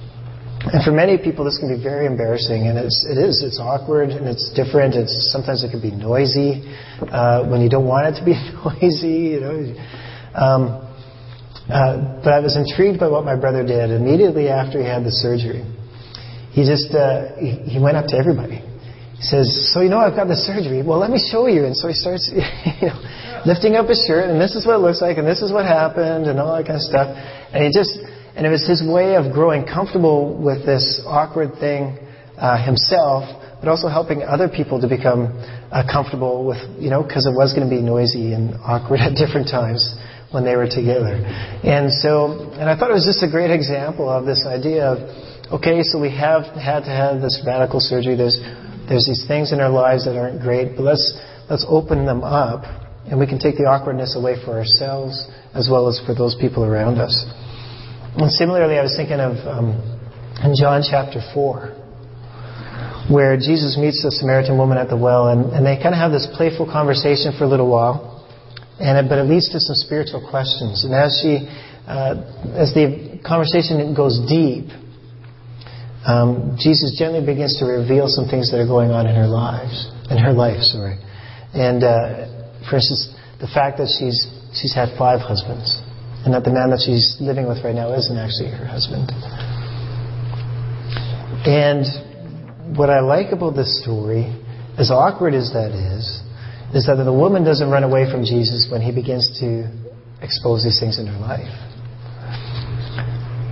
And 0.60 0.84
for 0.84 0.92
many 0.92 1.18
people, 1.18 1.46
this 1.46 1.58
can 1.58 1.72
be 1.72 1.82
very 1.82 2.06
embarrassing, 2.06 2.68
and 2.68 2.78
it's, 2.78 3.08
it 3.08 3.18
is. 3.18 3.44
It's 3.44 3.60
awkward 3.60 4.10
and 4.10 4.28
it's 4.28 4.52
different. 4.56 4.94
It's 4.94 5.32
sometimes 5.32 5.64
it 5.64 5.72
can 5.72 5.82
be 5.82 5.92
noisy 5.92 6.68
uh, 7.00 7.48
when 7.48 7.62
you 7.62 7.70
don't 7.70 7.88
want 7.88 8.12
it 8.12 8.20
to 8.20 8.26
be 8.26 8.36
noisy. 8.36 9.36
You 9.36 9.40
know. 9.40 9.56
Um, 10.36 10.62
uh, 11.72 12.22
but 12.24 12.34
I 12.34 12.40
was 12.40 12.58
intrigued 12.58 13.00
by 13.00 13.08
what 13.08 13.24
my 13.24 13.40
brother 13.40 13.64
did 13.64 13.92
immediately 13.92 14.50
after 14.50 14.80
he 14.80 14.86
had 14.86 15.06
the 15.06 15.12
surgery. 15.12 15.64
He 16.52 16.66
just 16.66 16.94
uh, 16.94 17.36
he, 17.40 17.78
he 17.78 17.80
went 17.80 17.96
up 17.96 18.08
to 18.08 18.18
everybody 18.18 18.69
he 19.20 19.26
says, 19.28 19.52
So 19.76 19.82
you 19.84 19.90
know 19.92 20.00
I've 20.00 20.16
got 20.16 20.32
the 20.32 20.40
surgery. 20.40 20.80
Well, 20.80 20.98
let 20.98 21.12
me 21.12 21.20
show 21.20 21.52
you. 21.52 21.68
And 21.68 21.76
so 21.76 21.92
he 21.92 21.94
starts 21.94 22.32
you 22.32 22.88
know, 22.88 22.96
lifting 23.44 23.76
up 23.76 23.92
his 23.92 24.00
shirt, 24.08 24.32
and 24.32 24.40
this 24.40 24.56
is 24.56 24.66
what 24.66 24.80
it 24.80 24.84
looks 24.84 25.04
like, 25.04 25.20
and 25.20 25.28
this 25.28 25.44
is 25.44 25.52
what 25.52 25.68
happened, 25.68 26.32
and 26.32 26.40
all 26.40 26.56
that 26.56 26.64
kind 26.64 26.80
of 26.80 26.88
stuff. 26.88 27.12
And 27.52 27.68
he 27.68 27.68
just, 27.68 28.00
and 28.40 28.48
it 28.48 28.50
was 28.50 28.64
his 28.64 28.80
way 28.80 29.20
of 29.20 29.36
growing 29.36 29.68
comfortable 29.68 30.40
with 30.40 30.64
this 30.64 31.04
awkward 31.04 31.60
thing 31.60 32.00
uh, 32.40 32.64
himself, 32.64 33.28
but 33.60 33.68
also 33.68 33.92
helping 33.92 34.24
other 34.24 34.48
people 34.48 34.80
to 34.80 34.88
become 34.88 35.36
uh, 35.68 35.84
comfortable 35.84 36.48
with, 36.48 36.64
you 36.80 36.88
know, 36.90 37.04
because 37.04 37.28
it 37.28 37.36
was 37.36 37.52
going 37.52 37.68
to 37.68 37.74
be 37.74 37.84
noisy 37.84 38.32
and 38.32 38.56
awkward 38.64 39.00
at 39.04 39.20
different 39.20 39.52
times 39.52 39.84
when 40.32 40.48
they 40.48 40.56
were 40.56 40.72
together. 40.72 41.20
And 41.68 41.92
so, 41.92 42.56
and 42.56 42.72
I 42.72 42.80
thought 42.80 42.88
it 42.88 42.96
was 42.96 43.04
just 43.04 43.20
a 43.20 43.28
great 43.28 43.52
example 43.52 44.08
of 44.08 44.24
this 44.24 44.48
idea 44.48 44.96
of, 44.96 45.60
okay, 45.60 45.84
so 45.84 46.00
we 46.00 46.16
have 46.16 46.48
had 46.56 46.88
to 46.88 46.94
have 46.94 47.20
this 47.20 47.44
radical 47.44 47.84
surgery. 47.84 48.16
There's 48.16 48.40
there's 48.90 49.06
these 49.06 49.24
things 49.28 49.54
in 49.54 49.62
our 49.62 49.70
lives 49.70 50.06
that 50.06 50.18
aren't 50.18 50.42
great, 50.42 50.76
but 50.76 50.84
let's 50.84 51.14
let's 51.50 51.66
open 51.70 52.06
them 52.06 52.24
up 52.24 52.66
And 53.10 53.20
we 53.20 53.26
can 53.26 53.40
take 53.40 53.58
the 53.58 53.66
awkwardness 53.66 54.16
away 54.16 54.36
for 54.44 54.58
ourselves 54.60 55.26
as 55.54 55.70
well 55.70 55.88
as 55.88 56.00
for 56.06 56.14
those 56.14 56.36
people 56.36 56.64
around 56.64 57.00
us. 57.00 57.26
And 58.18 58.30
similarly, 58.32 58.78
I 58.78 58.84
was 58.84 58.94
thinking 58.96 59.20
of 59.20 59.34
um, 59.48 59.82
in 60.46 60.54
John 60.54 60.84
chapter 60.86 61.18
4, 61.34 63.10
where 63.10 63.38
Jesus 63.38 63.78
meets 63.82 64.04
the 64.06 64.12
Samaritan 64.12 64.58
woman 64.58 64.78
at 64.78 64.90
the 64.90 64.98
well, 64.98 65.30
and, 65.30 65.50
and 65.54 65.66
they 65.66 65.82
kind 65.82 65.96
of 65.96 66.02
have 66.02 66.12
this 66.12 66.28
playful 66.38 66.70
conversation 66.70 67.34
for 67.34 67.46
a 67.46 67.50
little 67.50 67.70
while, 67.70 68.26
and 68.78 68.94
it, 68.98 69.10
but 69.10 69.18
it 69.18 69.26
leads 69.26 69.50
to 69.50 69.60
some 69.60 69.76
spiritual 69.76 70.22
questions. 70.30 70.86
And 70.86 70.94
as 70.94 71.18
she, 71.18 71.50
uh, 71.90 72.14
as 72.54 72.78
the 72.78 73.18
conversation 73.26 73.82
goes 73.98 74.22
deep, 74.30 74.70
um, 76.06 76.56
Jesus 76.60 76.96
gently 76.98 77.20
begins 77.26 77.60
to 77.60 77.66
reveal 77.66 78.08
some 78.08 78.28
things 78.28 78.52
that 78.52 78.60
are 78.60 78.68
going 78.68 78.92
on 78.92 79.08
in 79.08 79.16
her 79.16 79.28
lives, 79.28 79.92
in 80.10 80.18
her 80.18 80.32
life, 80.32 80.62
sorry. 80.64 80.98
And 81.54 81.84
uh, 81.84 82.64
for 82.70 82.78
instance, 82.78 83.12
the 83.40 83.48
fact 83.48 83.78
that 83.80 83.92
she's 83.92 84.28
she's 84.56 84.74
had 84.74 84.96
five 84.98 85.20
husbands, 85.20 85.82
and 86.24 86.34
that 86.34 86.44
the 86.44 86.52
man 86.52 86.72
that 86.72 86.80
she's 86.80 87.18
living 87.20 87.48
with 87.48 87.64
right 87.64 87.76
now 87.76 87.92
isn't 87.94 88.18
actually 88.18 88.52
her 88.52 88.66
husband. 88.66 89.12
And 91.44 91.84
what 92.78 92.90
I 92.90 93.00
like 93.00 93.32
about 93.32 93.56
this 93.56 93.82
story, 93.82 94.28
as 94.78 94.92
awkward 94.92 95.34
as 95.34 95.52
that 95.54 95.72
is, 95.72 96.22
is 96.76 96.86
that 96.86 96.96
the 96.96 97.14
woman 97.14 97.44
doesn't 97.44 97.70
run 97.70 97.84
away 97.84 98.10
from 98.12 98.24
Jesus 98.24 98.68
when 98.72 98.82
he 98.82 98.92
begins 98.92 99.40
to 99.40 99.68
expose 100.22 100.64
these 100.64 100.80
things 100.80 101.00
in 101.00 101.08
her 101.08 101.20
life. 101.20 101.69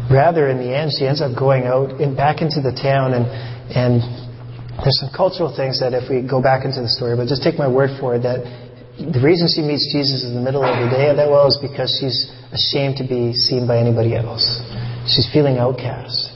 Rather, 0.08 0.48
in 0.48 0.58
the 0.58 0.72
end, 0.72 0.92
she 0.96 1.06
ends 1.06 1.22
up 1.22 1.36
going 1.36 1.68
out 1.68 2.00
in, 2.00 2.16
back 2.16 2.42
into 2.42 2.64
the 2.64 2.72
town, 2.72 3.12
and, 3.12 3.28
and 3.76 4.00
there's 4.80 5.00
some 5.04 5.12
cultural 5.12 5.52
things 5.52 5.84
that 5.84 5.92
if 5.92 6.08
we 6.08 6.24
go 6.24 6.40
back 6.40 6.64
into 6.64 6.80
the 6.80 6.88
story, 6.88 7.18
but 7.20 7.28
just 7.28 7.44
take 7.44 7.60
my 7.60 7.68
word 7.68 7.92
for 8.00 8.16
it, 8.16 8.24
that 8.24 8.46
the 8.98 9.22
reason 9.22 9.52
she 9.52 9.62
meets 9.62 9.92
Jesus 9.92 10.24
in 10.24 10.34
the 10.34 10.42
middle 10.42 10.64
of 10.64 10.74
the 10.74 10.90
day 10.90 11.12
at 11.12 11.20
that 11.20 11.30
well 11.30 11.46
is 11.52 11.60
because 11.60 11.92
she's 12.00 12.32
ashamed 12.56 12.98
to 12.98 13.06
be 13.06 13.36
seen 13.36 13.68
by 13.68 13.78
anybody 13.78 14.16
else. 14.16 14.64
She's 15.06 15.28
feeling 15.30 15.60
outcast. 15.60 16.34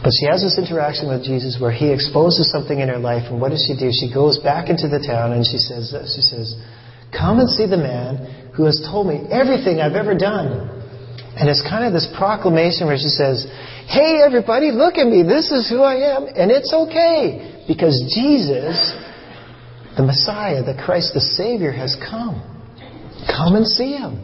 But 0.00 0.16
she 0.16 0.24
has 0.32 0.40
this 0.40 0.56
interaction 0.56 1.12
with 1.12 1.22
Jesus 1.22 1.60
where 1.60 1.70
he 1.70 1.92
exposes 1.92 2.48
something 2.48 2.80
in 2.80 2.88
her 2.88 2.98
life, 2.98 3.28
and 3.28 3.36
what 3.36 3.52
does 3.52 3.60
she 3.68 3.76
do? 3.76 3.92
She 3.92 4.08
goes 4.08 4.40
back 4.40 4.72
into 4.72 4.88
the 4.88 4.98
town 4.98 5.36
and 5.36 5.44
she 5.44 5.60
says 5.60 5.92
this. 5.92 6.16
She 6.16 6.24
says, 6.24 6.56
Come 7.12 7.38
and 7.38 7.50
see 7.50 7.66
the 7.68 7.76
man 7.76 8.50
who 8.56 8.64
has 8.64 8.80
told 8.80 9.06
me 9.06 9.20
everything 9.28 9.78
I've 9.78 9.98
ever 9.98 10.16
done. 10.16 10.79
And 11.40 11.48
it's 11.48 11.62
kind 11.64 11.88
of 11.88 11.96
this 11.96 12.06
proclamation 12.20 12.86
where 12.86 12.98
she 12.98 13.08
says, 13.08 13.48
Hey, 13.88 14.20
everybody, 14.20 14.70
look 14.70 15.00
at 15.00 15.06
me. 15.08 15.22
This 15.22 15.50
is 15.50 15.70
who 15.70 15.80
I 15.80 16.14
am. 16.14 16.28
And 16.28 16.50
it's 16.52 16.68
okay 16.68 17.64
because 17.66 17.96
Jesus, 18.12 18.76
the 19.96 20.04
Messiah, 20.04 20.62
the 20.62 20.76
Christ, 20.76 21.14
the 21.14 21.24
Savior, 21.24 21.72
has 21.72 21.96
come. 21.96 22.44
Come 23.24 23.56
and 23.56 23.66
see 23.66 23.96
him. 23.96 24.20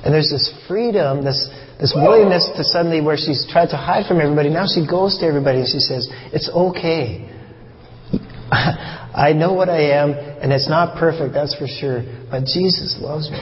And 0.00 0.12
there's 0.12 0.30
this 0.30 0.48
freedom, 0.66 1.24
this, 1.24 1.48
this 1.78 1.92
willingness 1.94 2.48
to 2.56 2.64
suddenly, 2.64 3.02
where 3.02 3.16
she's 3.16 3.46
tried 3.52 3.68
to 3.70 3.76
hide 3.76 4.06
from 4.08 4.18
everybody, 4.18 4.48
now 4.48 4.64
she 4.64 4.88
goes 4.88 5.18
to 5.18 5.26
everybody 5.26 5.60
and 5.60 5.68
she 5.68 5.78
says, 5.78 6.08
It's 6.32 6.48
okay. 6.48 7.28
I 8.50 9.34
know 9.34 9.52
what 9.52 9.68
I 9.68 9.92
am, 9.92 10.12
and 10.12 10.52
it's 10.52 10.68
not 10.68 10.96
perfect, 10.98 11.34
that's 11.34 11.54
for 11.54 11.68
sure, 11.68 12.02
but 12.30 12.44
Jesus 12.44 12.96
loves 12.98 13.30
me. 13.30 13.38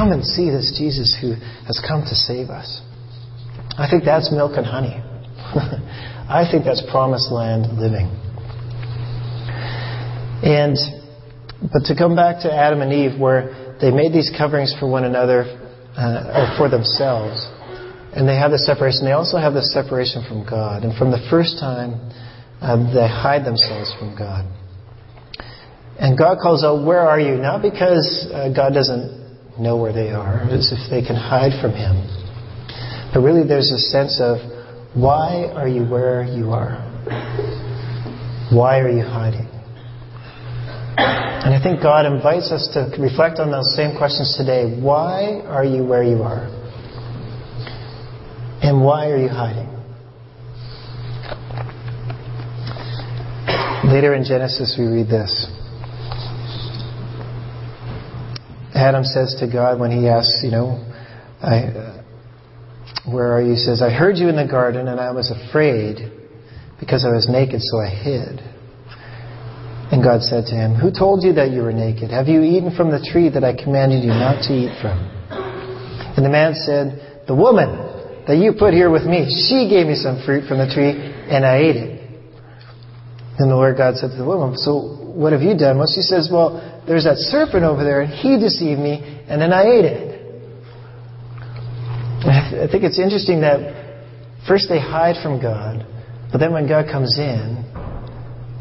Come 0.00 0.12
and 0.12 0.24
see 0.24 0.48
this 0.48 0.72
Jesus 0.78 1.14
who 1.20 1.34
has 1.68 1.76
come 1.86 2.00
to 2.08 2.14
save 2.14 2.48
us. 2.48 2.80
I 3.76 3.84
think 3.84 4.02
that's 4.02 4.32
milk 4.32 4.56
and 4.56 4.64
honey. 4.64 4.96
I 4.96 6.48
think 6.50 6.64
that's 6.64 6.80
promised 6.90 7.30
land 7.30 7.68
living. 7.76 8.08
And, 10.40 10.72
but 11.60 11.84
to 11.84 11.94
come 11.94 12.16
back 12.16 12.40
to 12.48 12.50
Adam 12.50 12.80
and 12.80 12.94
Eve, 12.94 13.20
where 13.20 13.76
they 13.78 13.90
made 13.90 14.14
these 14.14 14.32
coverings 14.32 14.74
for 14.80 14.88
one 14.88 15.04
another, 15.04 15.44
uh, 15.98 16.32
or 16.32 16.56
for 16.56 16.70
themselves, 16.70 17.44
and 18.16 18.26
they 18.26 18.36
have 18.36 18.52
the 18.52 18.58
separation, 18.64 19.04
they 19.04 19.12
also 19.12 19.36
have 19.36 19.52
the 19.52 19.68
separation 19.68 20.24
from 20.26 20.48
God. 20.48 20.82
And 20.82 20.96
from 20.96 21.10
the 21.10 21.20
first 21.28 21.60
time, 21.60 22.00
uh, 22.62 22.80
they 22.88 23.06
hide 23.06 23.44
themselves 23.44 23.92
from 23.98 24.16
God. 24.16 24.48
And 25.98 26.16
God 26.16 26.38
calls 26.40 26.64
out, 26.64 26.86
Where 26.86 27.00
are 27.00 27.20
you? 27.20 27.36
Not 27.36 27.60
because 27.60 28.26
uh, 28.32 28.48
God 28.56 28.72
doesn't 28.72 29.19
know 29.60 29.76
where 29.76 29.92
they 29.92 30.10
are, 30.10 30.42
as 30.50 30.72
if 30.72 30.90
they 30.90 31.02
can 31.06 31.16
hide 31.16 31.52
from 31.60 31.72
Him. 31.72 32.00
But 33.12 33.20
really, 33.20 33.46
there's 33.46 33.70
a 33.70 33.78
sense 33.78 34.20
of 34.20 34.38
why 34.94 35.50
are 35.54 35.68
you 35.68 35.84
where 35.84 36.24
you 36.24 36.50
are? 36.50 36.80
Why 38.52 38.80
are 38.80 38.90
you 38.90 39.02
hiding? 39.02 39.46
And 40.96 41.54
I 41.54 41.62
think 41.62 41.82
God 41.82 42.06
invites 42.06 42.50
us 42.50 42.68
to 42.74 42.90
reflect 43.00 43.38
on 43.38 43.50
those 43.50 43.74
same 43.76 43.96
questions 43.96 44.34
today. 44.36 44.78
Why 44.80 45.40
are 45.46 45.64
you 45.64 45.84
where 45.84 46.02
you 46.02 46.22
are? 46.22 46.46
And 48.62 48.84
why 48.84 49.08
are 49.10 49.16
you 49.16 49.28
hiding? 49.28 49.68
Later 53.90 54.14
in 54.14 54.24
Genesis, 54.24 54.76
we 54.78 54.86
read 54.86 55.08
this. 55.08 55.46
Adam 58.80 59.04
says 59.04 59.36
to 59.40 59.46
God 59.46 59.78
when 59.78 59.90
he 59.90 60.08
asks, 60.08 60.40
you 60.42 60.50
know, 60.50 60.80
I, 61.42 62.00
where 63.04 63.32
are 63.32 63.42
you? 63.42 63.52
He 63.52 63.56
says, 63.56 63.82
I 63.82 63.90
heard 63.90 64.16
you 64.16 64.28
in 64.28 64.36
the 64.36 64.48
garden 64.48 64.88
and 64.88 64.98
I 64.98 65.12
was 65.12 65.30
afraid 65.30 66.00
because 66.80 67.04
I 67.04 67.12
was 67.12 67.28
naked, 67.28 67.60
so 67.60 67.78
I 67.78 67.88
hid. 67.88 68.40
And 69.92 70.02
God 70.02 70.22
said 70.22 70.46
to 70.48 70.54
him, 70.54 70.74
Who 70.74 70.90
told 70.90 71.22
you 71.22 71.34
that 71.34 71.50
you 71.50 71.60
were 71.62 71.72
naked? 71.72 72.10
Have 72.10 72.28
you 72.28 72.40
eaten 72.42 72.74
from 72.74 72.90
the 72.90 73.04
tree 73.12 73.28
that 73.28 73.44
I 73.44 73.52
commanded 73.52 74.02
you 74.02 74.14
not 74.14 74.48
to 74.48 74.52
eat 74.54 74.72
from? 74.80 74.96
And 76.16 76.24
the 76.24 76.30
man 76.30 76.54
said, 76.54 77.26
The 77.26 77.34
woman 77.34 78.24
that 78.26 78.38
you 78.38 78.54
put 78.56 78.72
here 78.72 78.88
with 78.88 79.04
me, 79.04 79.28
she 79.28 79.68
gave 79.68 79.86
me 79.86 79.96
some 79.96 80.22
fruit 80.24 80.48
from 80.48 80.58
the 80.58 80.72
tree 80.72 80.94
and 80.94 81.44
I 81.44 81.58
ate 81.58 81.76
it. 81.76 82.00
And 83.38 83.50
the 83.50 83.56
Lord 83.56 83.76
God 83.76 83.96
said 83.96 84.10
to 84.12 84.16
the 84.16 84.24
woman, 84.24 84.56
So 84.56 85.12
what 85.12 85.32
have 85.32 85.42
you 85.42 85.56
done? 85.58 85.76
Well, 85.76 85.90
she 85.90 86.02
says, 86.02 86.30
Well, 86.30 86.69
there's 86.86 87.04
that 87.04 87.18
serpent 87.18 87.64
over 87.64 87.84
there, 87.84 88.00
and 88.02 88.12
he 88.12 88.38
deceived 88.38 88.80
me, 88.80 89.00
and 89.28 89.40
then 89.40 89.52
I 89.52 89.62
ate 89.62 89.84
it. 89.84 90.10
I 92.26 92.68
think 92.70 92.84
it's 92.84 92.98
interesting 92.98 93.40
that 93.40 94.44
first 94.46 94.68
they 94.68 94.78
hide 94.78 95.16
from 95.22 95.40
God, 95.40 95.86
but 96.32 96.38
then 96.38 96.52
when 96.52 96.68
God 96.68 96.86
comes 96.90 97.18
in, 97.18 97.64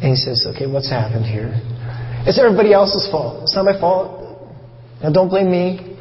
and 0.02 0.10
he 0.10 0.16
says, 0.16 0.46
Okay, 0.56 0.66
what's 0.68 0.90
happened 0.90 1.26
here? 1.26 1.52
It's 2.26 2.40
everybody 2.40 2.74
else's 2.74 3.10
fault. 3.12 3.44
It's 3.44 3.56
not 3.56 3.66
my 3.66 3.80
fault. 3.80 4.20
Now, 5.04 5.12
don't 5.12 5.30
blame 5.30 5.52
me. 5.52 5.98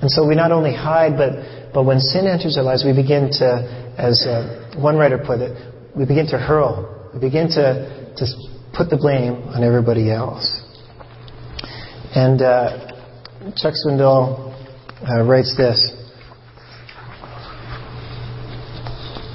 And 0.00 0.10
so 0.10 0.26
we 0.26 0.34
not 0.34 0.52
only 0.52 0.74
hide, 0.74 1.16
but, 1.16 1.72
but 1.72 1.84
when 1.84 2.00
sin 2.00 2.26
enters 2.26 2.56
our 2.58 2.64
lives, 2.64 2.84
we 2.84 2.92
begin 2.92 3.30
to, 3.38 3.94
as 3.96 4.26
uh, 4.26 4.76
one 4.78 4.96
writer 4.96 5.18
put 5.18 5.40
it, 5.40 5.56
we 5.96 6.04
begin 6.04 6.26
to 6.28 6.38
hurl. 6.38 7.10
We 7.14 7.20
begin 7.20 7.48
to, 7.48 8.12
to 8.16 8.26
put 8.76 8.90
the 8.90 8.96
blame 8.96 9.48
on 9.48 9.64
everybody 9.64 10.10
else. 10.10 10.62
And 12.16 12.40
uh, 12.40 12.88
Chuck 13.56 13.74
Swindoll 13.76 14.48
uh, 15.04 15.22
writes 15.22 15.54
this. 15.54 15.76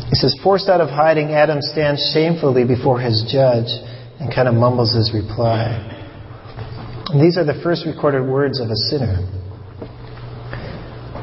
He 0.10 0.15
says, 0.15 0.36
Forced 0.44 0.67
out 0.67 0.82
of 0.82 0.89
hiding, 0.89 1.30
Adam 1.30 1.62
stands 1.62 2.02
shamefully 2.12 2.65
before 2.65 3.00
his 3.00 3.22
judge 3.32 3.70
and 4.20 4.34
kind 4.34 4.48
of 4.48 4.56
mumbles 4.56 4.96
his 4.96 5.13
reply. 5.13 5.78
And 7.13 7.22
these 7.22 7.38
are 7.38 7.46
the 7.46 7.62
first 7.62 7.86
recorded 7.86 8.26
words 8.26 8.60
of 8.60 8.72
a 8.72 8.76
sinner. 8.89 9.30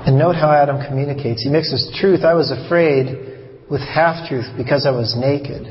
And 0.07 0.16
note 0.16 0.37
how 0.37 0.53
Adam 0.53 0.79
communicates. 0.87 1.42
He 1.42 1.51
mixes 1.51 1.90
truth, 2.01 2.23
I 2.23 2.35
was 2.35 2.53
afraid, 2.53 3.66
with 3.68 3.81
half 3.81 4.29
truth 4.29 4.47
because 4.57 4.87
I 4.87 4.92
was 4.92 5.16
naked. 5.18 5.66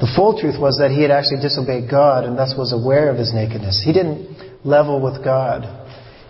The 0.00 0.12
full 0.14 0.38
truth 0.38 0.60
was 0.60 0.76
that 0.78 0.90
he 0.90 1.00
had 1.00 1.10
actually 1.10 1.40
disobeyed 1.40 1.88
God 1.90 2.24
and 2.24 2.36
thus 2.36 2.52
was 2.58 2.74
aware 2.74 3.08
of 3.08 3.16
his 3.16 3.32
nakedness. 3.32 3.80
He 3.82 3.94
didn't 3.94 4.47
level 4.64 5.00
with 5.00 5.22
God. 5.24 5.64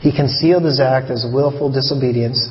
He 0.01 0.14
concealed 0.14 0.64
his 0.64 0.81
act 0.81 1.11
as 1.11 1.27
willful 1.33 1.73
disobedience 1.73 2.49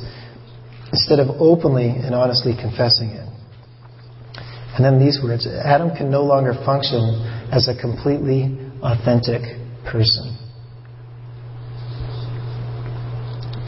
instead 0.92 1.18
of 1.18 1.40
openly 1.40 1.88
and 1.88 2.14
honestly 2.14 2.52
confessing 2.52 3.10
it. 3.10 3.28
And 4.76 4.84
then 4.84 4.98
these 5.00 5.18
words 5.22 5.46
Adam 5.46 5.94
can 5.96 6.10
no 6.10 6.22
longer 6.22 6.54
function 6.64 7.02
as 7.50 7.68
a 7.68 7.74
completely 7.74 8.56
authentic 8.82 9.42
person. 9.90 10.38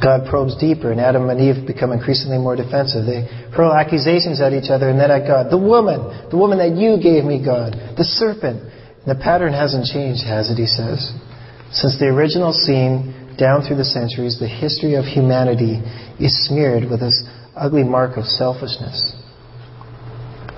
God 0.00 0.30
probes 0.30 0.56
deeper, 0.56 0.90
and 0.90 1.00
Adam 1.00 1.28
and 1.28 1.40
Eve 1.40 1.66
become 1.66 1.92
increasingly 1.92 2.38
more 2.38 2.56
defensive. 2.56 3.04
They 3.04 3.28
hurl 3.52 3.72
accusations 3.72 4.40
at 4.40 4.54
each 4.54 4.70
other 4.70 4.88
and 4.88 4.98
then 4.98 5.10
at 5.10 5.26
God. 5.26 5.50
The 5.50 5.60
woman, 5.60 6.30
the 6.30 6.38
woman 6.38 6.56
that 6.56 6.72
you 6.72 6.96
gave 6.96 7.24
me, 7.24 7.44
God, 7.44 7.76
the 7.98 8.04
serpent. 8.04 8.64
And 9.04 9.08
the 9.12 9.20
pattern 9.20 9.52
hasn't 9.52 9.86
changed, 9.92 10.24
has 10.24 10.48
it? 10.48 10.56
He 10.56 10.64
says. 10.64 11.12
Since 11.72 11.98
the 11.98 12.06
original 12.06 12.52
scene 12.52 13.34
down 13.38 13.62
through 13.62 13.76
the 13.76 13.84
centuries, 13.84 14.38
the 14.38 14.48
history 14.48 14.94
of 14.94 15.04
humanity 15.04 15.80
is 16.18 16.46
smeared 16.46 16.90
with 16.90 17.00
this 17.00 17.22
ugly 17.56 17.84
mark 17.84 18.16
of 18.16 18.24
selfishness. 18.24 19.14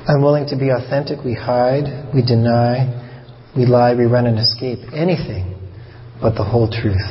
Unwilling 0.09 0.47
to 0.49 0.57
be 0.57 0.71
authentic, 0.71 1.23
we 1.25 1.35
hide, 1.35 2.09
we 2.15 2.23
deny, 2.23 2.91
we 3.55 3.67
lie, 3.67 3.95
we 3.95 4.05
run 4.05 4.27
and 4.27 4.39
escape 4.39 4.79
anything 4.93 5.55
but 6.21 6.35
the 6.35 6.43
whole 6.43 6.71
truth. 6.71 7.03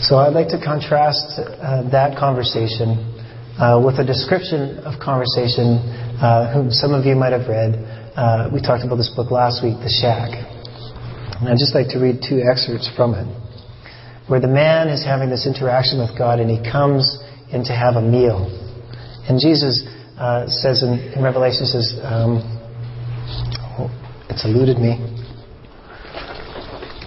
So 0.00 0.16
I'd 0.16 0.34
like 0.34 0.48
to 0.48 0.60
contrast 0.62 1.38
uh, 1.38 1.88
that 1.90 2.18
conversation 2.18 2.98
uh, 3.58 3.80
with 3.84 3.98
a 3.98 4.04
description 4.04 4.78
of 4.80 4.98
conversation, 5.00 5.78
uh, 6.20 6.52
whom 6.52 6.70
some 6.70 6.92
of 6.92 7.04
you 7.04 7.14
might 7.14 7.32
have 7.32 7.48
read, 7.48 7.76
uh, 8.16 8.50
we 8.52 8.60
talked 8.60 8.84
about 8.84 8.96
this 8.96 9.08
book 9.16 9.30
last 9.30 9.64
week, 9.64 9.72
The 9.80 9.88
Shack. 9.88 10.36
And 11.40 11.48
I'd 11.48 11.56
just 11.56 11.74
like 11.74 11.88
to 11.96 11.98
read 11.98 12.20
two 12.20 12.44
excerpts 12.44 12.90
from 12.94 13.14
it, 13.14 13.24
where 14.28 14.38
the 14.38 14.52
man 14.52 14.88
is 14.88 15.02
having 15.02 15.30
this 15.30 15.46
interaction 15.46 15.98
with 15.98 16.12
God 16.16 16.38
and 16.38 16.50
he 16.50 16.60
comes 16.60 17.18
in 17.50 17.64
to 17.64 17.72
have 17.72 17.96
a 17.96 18.02
meal. 18.02 18.52
And 19.28 19.40
Jesus 19.40 19.88
uh, 20.20 20.44
says 20.46 20.82
in, 20.82 21.00
in, 21.16 21.24
Revelation, 21.24 21.64
says, 21.64 21.96
um, 22.04 22.44
oh, 23.80 23.88
it's 24.28 24.44
eluded 24.44 24.76
me. 24.76 25.00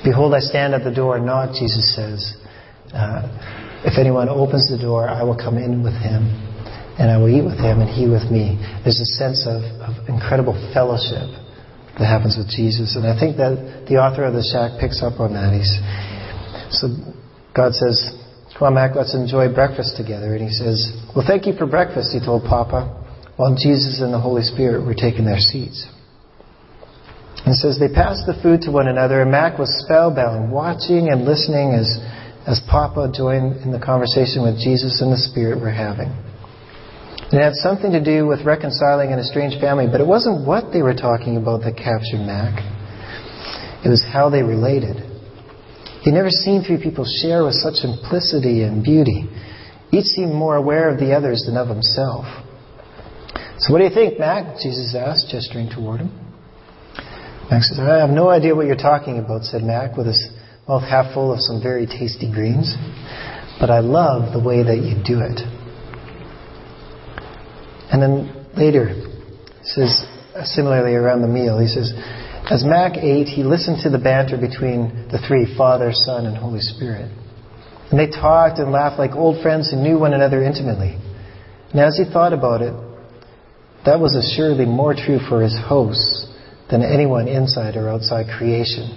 Behold, 0.03 0.33
I 0.33 0.39
stand 0.39 0.73
at 0.73 0.83
the 0.83 0.93
door 0.93 1.17
and 1.17 1.25
knock, 1.27 1.53
Jesus 1.53 1.93
says. 1.95 2.33
Uh, 2.93 3.29
if 3.85 3.99
anyone 3.99 4.27
opens 4.27 4.71
the 4.71 4.77
door, 4.77 5.07
I 5.07 5.21
will 5.21 5.37
come 5.37 5.59
in 5.59 5.83
with 5.83 5.93
him, 5.93 6.44
and 6.97 7.12
I 7.12 7.17
will 7.17 7.27
eat 7.27 7.43
with 7.43 7.60
him, 7.60 7.84
and 7.84 7.89
he 7.91 8.08
with 8.08 8.31
me. 8.31 8.55
There's 8.84 9.03
a 9.03 9.12
sense 9.19 9.43
of, 9.43 9.63
of 9.84 10.08
incredible 10.08 10.55
fellowship 10.71 11.27
that 11.99 12.08
happens 12.08 12.39
with 12.39 12.47
Jesus. 12.47 12.95
And 12.95 13.03
I 13.03 13.19
think 13.19 13.36
that 13.36 13.88
the 13.88 13.99
author 13.99 14.23
of 14.23 14.31
the 14.31 14.43
shack 14.43 14.79
picks 14.79 15.03
up 15.03 15.19
on 15.19 15.36
that. 15.36 15.51
He's, 15.51 15.75
so 16.71 16.95
God 17.51 17.75
says, 17.75 18.15
Come 18.55 18.75
Mac, 18.79 18.95
let's 18.95 19.13
enjoy 19.13 19.51
breakfast 19.51 19.99
together. 19.99 20.36
And 20.36 20.47
he 20.47 20.51
says, 20.55 20.95
Well, 21.12 21.27
thank 21.27 21.45
you 21.45 21.53
for 21.60 21.67
breakfast, 21.67 22.15
he 22.15 22.23
told 22.23 22.47
Papa, 22.47 22.88
while 23.36 23.51
Jesus 23.60 23.99
and 23.99 24.15
the 24.15 24.19
Holy 24.19 24.43
Spirit 24.43 24.88
were 24.88 24.95
taking 24.95 25.27
their 25.27 25.43
seats. 25.43 25.88
And 27.43 27.55
says 27.55 27.77
they 27.77 27.91
passed 27.91 28.23
the 28.25 28.39
food 28.41 28.63
to 28.63 28.71
one 28.71 28.88
another, 28.88 29.21
and 29.21 29.29
Mac 29.29 29.60
was 29.60 29.69
spellbound, 29.84 30.51
watching 30.51 31.12
and 31.12 31.27
listening 31.27 31.75
as, 31.75 31.99
as 32.47 32.63
Papa 32.71 33.12
joined 33.12 33.60
in 33.67 33.71
the 33.75 33.84
conversation 33.84 34.41
with 34.41 34.55
Jesus 34.55 35.03
and 35.03 35.12
the 35.12 35.19
Spirit 35.19 35.60
were 35.60 35.75
having. 35.75 36.24
It 37.31 37.41
had 37.41 37.55
something 37.55 37.91
to 37.91 38.03
do 38.03 38.27
with 38.27 38.45
reconciling 38.45 39.11
an 39.11 39.19
estranged 39.19 39.59
family, 39.59 39.88
but 39.91 39.99
it 39.99 40.05
wasn't 40.05 40.45
what 40.45 40.71
they 40.71 40.83
were 40.83 40.93
talking 40.93 41.38
about 41.38 41.61
that 41.63 41.75
captured 41.75 42.21
Mac. 42.21 42.61
It 43.83 43.89
was 43.89 44.05
how 44.05 44.29
they 44.29 44.43
related. 44.43 44.97
He'd 46.01 46.13
never 46.13 46.29
seen 46.29 46.61
three 46.61 46.81
people 46.81 47.03
share 47.21 47.43
with 47.43 47.55
such 47.55 47.75
simplicity 47.81 48.61
and 48.61 48.83
beauty. 48.83 49.25
Each 49.91 50.05
seemed 50.05 50.33
more 50.33 50.55
aware 50.55 50.89
of 50.89 50.99
the 50.99 51.13
others 51.13 51.43
than 51.47 51.57
of 51.57 51.67
himself. 51.67 52.25
So, 53.57 53.73
what 53.73 53.79
do 53.79 53.85
you 53.85 53.93
think, 53.93 54.19
Mac? 54.19 54.57
Jesus 54.61 54.93
asked, 54.93 55.29
gesturing 55.29 55.69
toward 55.69 56.01
him. 56.01 56.11
Mac 57.49 57.63
says, 57.63 57.79
I 57.79 57.97
have 57.97 58.09
no 58.09 58.29
idea 58.29 58.53
what 58.53 58.67
you're 58.67 58.75
talking 58.75 59.17
about, 59.17 59.43
said 59.43 59.63
Mac, 59.63 59.97
with 59.97 60.07
his 60.07 60.29
mouth 60.67 60.83
half 60.83 61.13
full 61.13 61.33
of 61.33 61.39
some 61.39 61.61
very 61.61 61.88
tasty 61.88 62.31
greens. 62.31 62.75
But 63.59 63.69
I 63.69 63.79
love 63.79 64.33
the 64.33 64.43
way 64.43 64.61
that 64.61 64.77
you 64.77 65.01
do 65.01 65.21
it. 65.21 65.54
And 67.95 68.03
then 68.03 68.45
later, 68.58 68.91
says, 69.63 70.03
similarly 70.43 70.95
around 70.95 71.21
the 71.21 71.29
meal, 71.29 71.58
he 71.58 71.67
says, 71.67 71.93
as 72.51 72.62
Mac 72.65 72.97
ate, 72.97 73.29
he 73.29 73.41
listened 73.41 73.84
to 73.84 73.89
the 73.89 73.97
banter 73.97 74.36
between 74.36 75.08
the 75.08 75.17
three 75.25 75.55
Father, 75.55 75.91
Son, 75.93 76.25
and 76.25 76.36
Holy 76.36 76.60
Spirit. 76.60 77.10
And 77.89 77.97
they 77.97 78.08
talked 78.08 78.60
and 78.60 78.73
laughed 78.73 78.99
like 78.99 79.15
old 79.15 79.41
friends 79.41 79.71
who 79.71 79.77
knew 79.77 79.97
one 79.97 80.13
another 80.13 80.43
intimately. 80.43 80.99
And 81.71 81.79
as 81.79 81.95
he 81.95 82.03
thought 82.03 82.34
about 82.34 82.62
it, 82.62 82.73
that 83.86 84.01
was 84.01 84.13
assuredly 84.13 84.65
more 84.65 84.93
true 84.93 85.19
for 85.29 85.41
his 85.41 85.58
hosts 85.58 86.27
than 86.69 86.84
anyone 86.84 87.29
inside 87.29 87.77
or 87.77 87.88
outside 87.88 88.25
creation. 88.38 88.91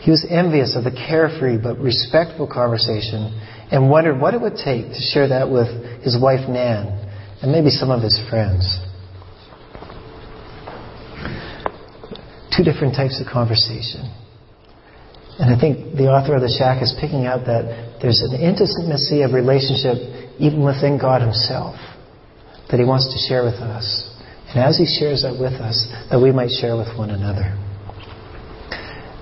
He 0.00 0.10
was 0.10 0.24
envious 0.26 0.74
of 0.74 0.84
the 0.84 0.90
carefree 0.90 1.58
but 1.58 1.76
respectful 1.80 2.46
conversation 2.46 3.38
and 3.70 3.90
wondered 3.90 4.18
what 4.18 4.32
it 4.32 4.40
would 4.40 4.56
take 4.56 4.88
to 4.88 5.00
share 5.12 5.28
that 5.28 5.50
with 5.50 5.68
his 6.00 6.16
wife 6.18 6.48
Nan 6.48 7.08
and 7.42 7.52
maybe 7.52 7.70
some 7.70 7.90
of 7.90 8.02
his 8.02 8.20
friends. 8.28 8.80
two 12.60 12.64
different 12.64 12.94
types 12.94 13.20
of 13.20 13.26
conversation. 13.26 14.04
And 15.38 15.54
I 15.54 15.58
think 15.58 15.96
the 15.96 16.12
author 16.12 16.34
of 16.34 16.42
The 16.42 16.52
Shack 16.52 16.82
is 16.82 16.92
picking 17.00 17.24
out 17.24 17.46
that 17.46 17.96
there's 18.02 18.20
an 18.20 18.36
intimacy 18.36 19.22
of 19.22 19.32
relationship 19.32 19.96
even 20.38 20.64
within 20.64 20.98
God 20.98 21.22
Himself 21.22 21.76
that 22.68 22.76
He 22.76 22.84
wants 22.84 23.08
to 23.08 23.18
share 23.28 23.44
with 23.44 23.56
us. 23.56 24.04
And 24.52 24.60
as 24.60 24.76
He 24.76 24.84
shares 24.84 25.22
that 25.22 25.40
with 25.40 25.56
us, 25.56 25.88
that 26.10 26.20
we 26.20 26.32
might 26.32 26.50
share 26.50 26.76
with 26.76 26.92
one 26.98 27.10
another. 27.10 27.56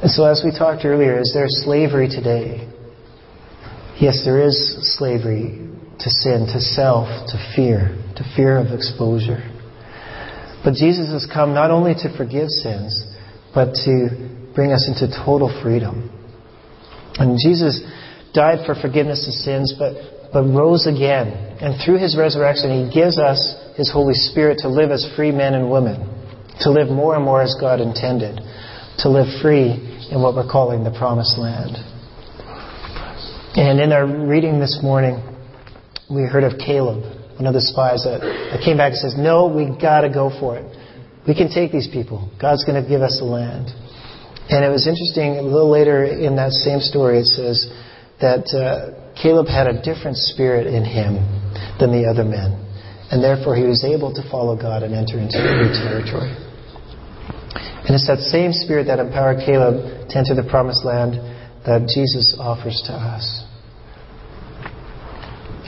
And 0.02 0.10
so, 0.10 0.24
as 0.26 0.42
we 0.42 0.50
talked 0.50 0.84
earlier, 0.84 1.20
is 1.20 1.30
there 1.34 1.46
slavery 1.48 2.08
today? 2.08 2.66
Yes, 4.00 4.22
there 4.24 4.42
is 4.42 4.56
slavery 4.98 5.58
to 5.98 6.10
sin, 6.10 6.46
to 6.54 6.60
self, 6.60 7.06
to 7.30 7.36
fear, 7.54 7.98
to 8.18 8.22
fear 8.36 8.58
of 8.58 8.74
exposure. 8.74 9.38
But 10.64 10.74
Jesus 10.74 11.10
has 11.10 11.26
come 11.26 11.54
not 11.54 11.70
only 11.70 11.94
to 11.94 12.16
forgive 12.16 12.48
sins, 12.50 12.92
but 13.54 13.74
to 13.86 14.50
bring 14.54 14.72
us 14.72 14.90
into 14.90 15.06
total 15.24 15.48
freedom. 15.62 16.10
And 17.14 17.38
Jesus 17.38 17.80
died 18.34 18.66
for 18.66 18.74
forgiveness 18.74 19.26
of 19.26 19.34
sins, 19.34 19.74
but, 19.78 20.32
but 20.32 20.42
rose 20.44 20.86
again. 20.86 21.28
And 21.62 21.80
through 21.82 21.98
his 21.98 22.16
resurrection, 22.16 22.86
he 22.86 22.92
gives 22.92 23.18
us 23.18 23.38
his 23.76 23.90
Holy 23.90 24.14
Spirit 24.14 24.58
to 24.62 24.68
live 24.68 24.90
as 24.90 25.06
free 25.16 25.30
men 25.30 25.54
and 25.54 25.70
women, 25.70 26.02
to 26.60 26.70
live 26.70 26.88
more 26.88 27.14
and 27.14 27.24
more 27.24 27.40
as 27.40 27.56
God 27.60 27.80
intended, 27.80 28.40
to 28.98 29.08
live 29.08 29.26
free 29.40 29.78
in 30.10 30.20
what 30.20 30.34
we're 30.34 30.50
calling 30.50 30.82
the 30.82 30.90
promised 30.90 31.38
land. 31.38 31.76
And 33.54 33.80
in 33.80 33.92
our 33.92 34.06
reading 34.06 34.60
this 34.60 34.80
morning, 34.82 35.22
we 36.10 36.22
heard 36.22 36.44
of 36.44 36.58
Caleb, 36.58 37.17
one 37.38 37.46
of 37.46 37.54
the 37.54 37.62
spies 37.62 38.02
that, 38.02 38.18
that 38.18 38.60
came 38.66 38.76
back 38.76 38.92
and 38.92 39.00
says, 39.00 39.14
No, 39.16 39.46
we 39.46 39.70
got 39.70 40.02
to 40.02 40.10
go 40.10 40.28
for 40.28 40.58
it. 40.58 40.66
We 41.26 41.38
can 41.38 41.48
take 41.48 41.70
these 41.70 41.86
people. 41.86 42.26
God's 42.40 42.66
going 42.66 42.82
to 42.82 42.86
give 42.86 43.00
us 43.00 43.22
the 43.22 43.28
land. 43.30 43.70
And 44.50 44.64
it 44.64 44.72
was 44.72 44.88
interesting, 44.88 45.38
a 45.38 45.46
little 45.46 45.70
later 45.70 46.02
in 46.04 46.36
that 46.36 46.52
same 46.52 46.80
story, 46.80 47.20
it 47.20 47.28
says 47.30 47.68
that 48.20 48.48
uh, 48.50 49.12
Caleb 49.14 49.46
had 49.46 49.68
a 49.68 49.76
different 49.82 50.16
spirit 50.16 50.66
in 50.66 50.82
him 50.82 51.20
than 51.78 51.92
the 51.92 52.08
other 52.08 52.24
men. 52.24 52.56
And 53.12 53.22
therefore, 53.22 53.56
he 53.56 53.64
was 53.64 53.84
able 53.84 54.12
to 54.14 54.22
follow 54.30 54.56
God 54.56 54.82
and 54.82 54.94
enter 54.94 55.20
into 55.20 55.36
the 55.36 55.52
new 55.52 55.72
territory. 55.72 56.32
And 57.88 57.96
it's 57.96 58.06
that 58.08 58.20
same 58.20 58.52
spirit 58.52 58.84
that 58.88 58.98
empowered 58.98 59.44
Caleb 59.46 60.08
to 60.10 60.14
enter 60.16 60.34
the 60.34 60.44
promised 60.48 60.84
land 60.84 61.16
that 61.64 61.88
Jesus 61.88 62.36
offers 62.40 62.82
to 62.88 62.92
us. 62.92 63.47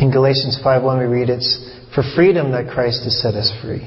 In 0.01 0.11
Galatians 0.11 0.59
5.1 0.65 0.99
we 0.99 1.05
read, 1.05 1.29
it's 1.29 1.61
for 1.95 2.03
freedom 2.17 2.53
that 2.53 2.73
Christ 2.73 3.05
has 3.05 3.21
set 3.21 3.35
us 3.35 3.53
free. 3.61 3.85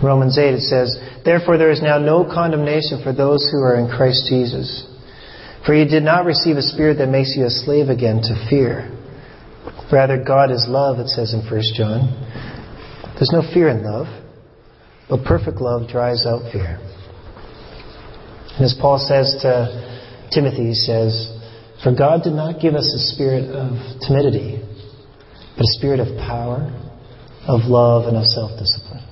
Romans 0.00 0.38
8, 0.38 0.54
it 0.54 0.60
says, 0.60 0.96
Therefore 1.24 1.58
there 1.58 1.72
is 1.72 1.82
now 1.82 1.98
no 1.98 2.24
condemnation 2.24 3.02
for 3.02 3.12
those 3.12 3.50
who 3.50 3.58
are 3.58 3.74
in 3.74 3.88
Christ 3.88 4.26
Jesus. 4.28 4.86
For 5.66 5.74
you 5.74 5.86
did 5.86 6.04
not 6.04 6.24
receive 6.24 6.56
a 6.56 6.62
spirit 6.62 6.98
that 6.98 7.08
makes 7.08 7.34
you 7.36 7.46
a 7.46 7.50
slave 7.50 7.88
again 7.88 8.22
to 8.22 8.46
fear. 8.48 8.90
Rather, 9.90 10.22
God 10.22 10.52
is 10.52 10.66
love, 10.68 11.00
it 11.00 11.08
says 11.08 11.34
in 11.34 11.40
1 11.40 11.62
John. 11.74 12.14
There's 13.14 13.32
no 13.32 13.42
fear 13.52 13.70
in 13.70 13.82
love, 13.82 14.06
but 15.08 15.24
perfect 15.24 15.58
love 15.58 15.88
drives 15.88 16.26
out 16.26 16.52
fear. 16.52 16.78
And 18.54 18.64
as 18.64 18.76
Paul 18.80 18.98
says 18.98 19.34
to 19.42 20.28
Timothy, 20.30 20.68
he 20.68 20.74
says, 20.74 21.34
For 21.84 21.94
God 21.94 22.22
did 22.22 22.32
not 22.32 22.62
give 22.62 22.74
us 22.74 22.88
a 22.96 22.98
spirit 23.12 23.50
of 23.52 23.76
timidity, 24.00 24.56
but 25.54 25.64
a 25.64 25.72
spirit 25.76 26.00
of 26.00 26.16
power, 26.16 26.72
of 27.46 27.68
love, 27.68 28.08
and 28.08 28.16
of 28.16 28.24
self 28.24 28.56
discipline. 28.58 29.04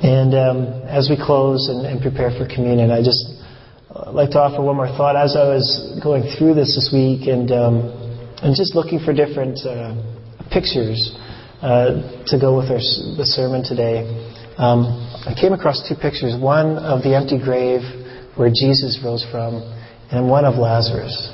And 0.00 0.32
um, 0.32 0.58
as 0.86 1.10
we 1.10 1.18
close 1.18 1.68
and, 1.68 1.84
and, 1.84 2.00
prepare 2.00 2.30
for 2.30 2.46
communion, 2.46 2.92
I 2.92 3.02
just 3.02 3.42
uh, 3.90 4.12
like 4.12 4.30
to 4.30 4.38
offer 4.38 4.62
one 4.62 4.76
more 4.76 4.86
thought. 4.86 5.16
As 5.16 5.34
I 5.34 5.42
was 5.50 5.98
going 6.00 6.22
through 6.38 6.54
this 6.54 6.70
this 6.78 6.94
week 6.94 7.26
and 7.26 7.50
um, 7.50 7.90
and 8.46 8.54
just 8.54 8.76
looking 8.76 9.00
for 9.00 9.12
different 9.12 9.58
uh, 9.66 9.98
pictures 10.54 11.18
uh, 11.60 12.22
to 12.30 12.38
go 12.38 12.56
with 12.56 12.70
our, 12.70 12.78
the 13.18 13.26
sermon 13.26 13.66
today, 13.66 14.06
um, 14.56 14.86
I 15.26 15.34
came 15.34 15.52
across 15.52 15.82
two 15.88 15.96
pictures. 15.98 16.38
One 16.38 16.78
of 16.78 17.02
the 17.02 17.10
empty 17.16 17.42
grave 17.42 17.82
where 18.38 18.54
Jesus 18.54 19.02
rose 19.04 19.26
from, 19.34 19.79
and 20.10 20.28
one 20.28 20.44
of 20.44 20.54
Lazarus. 20.54 21.32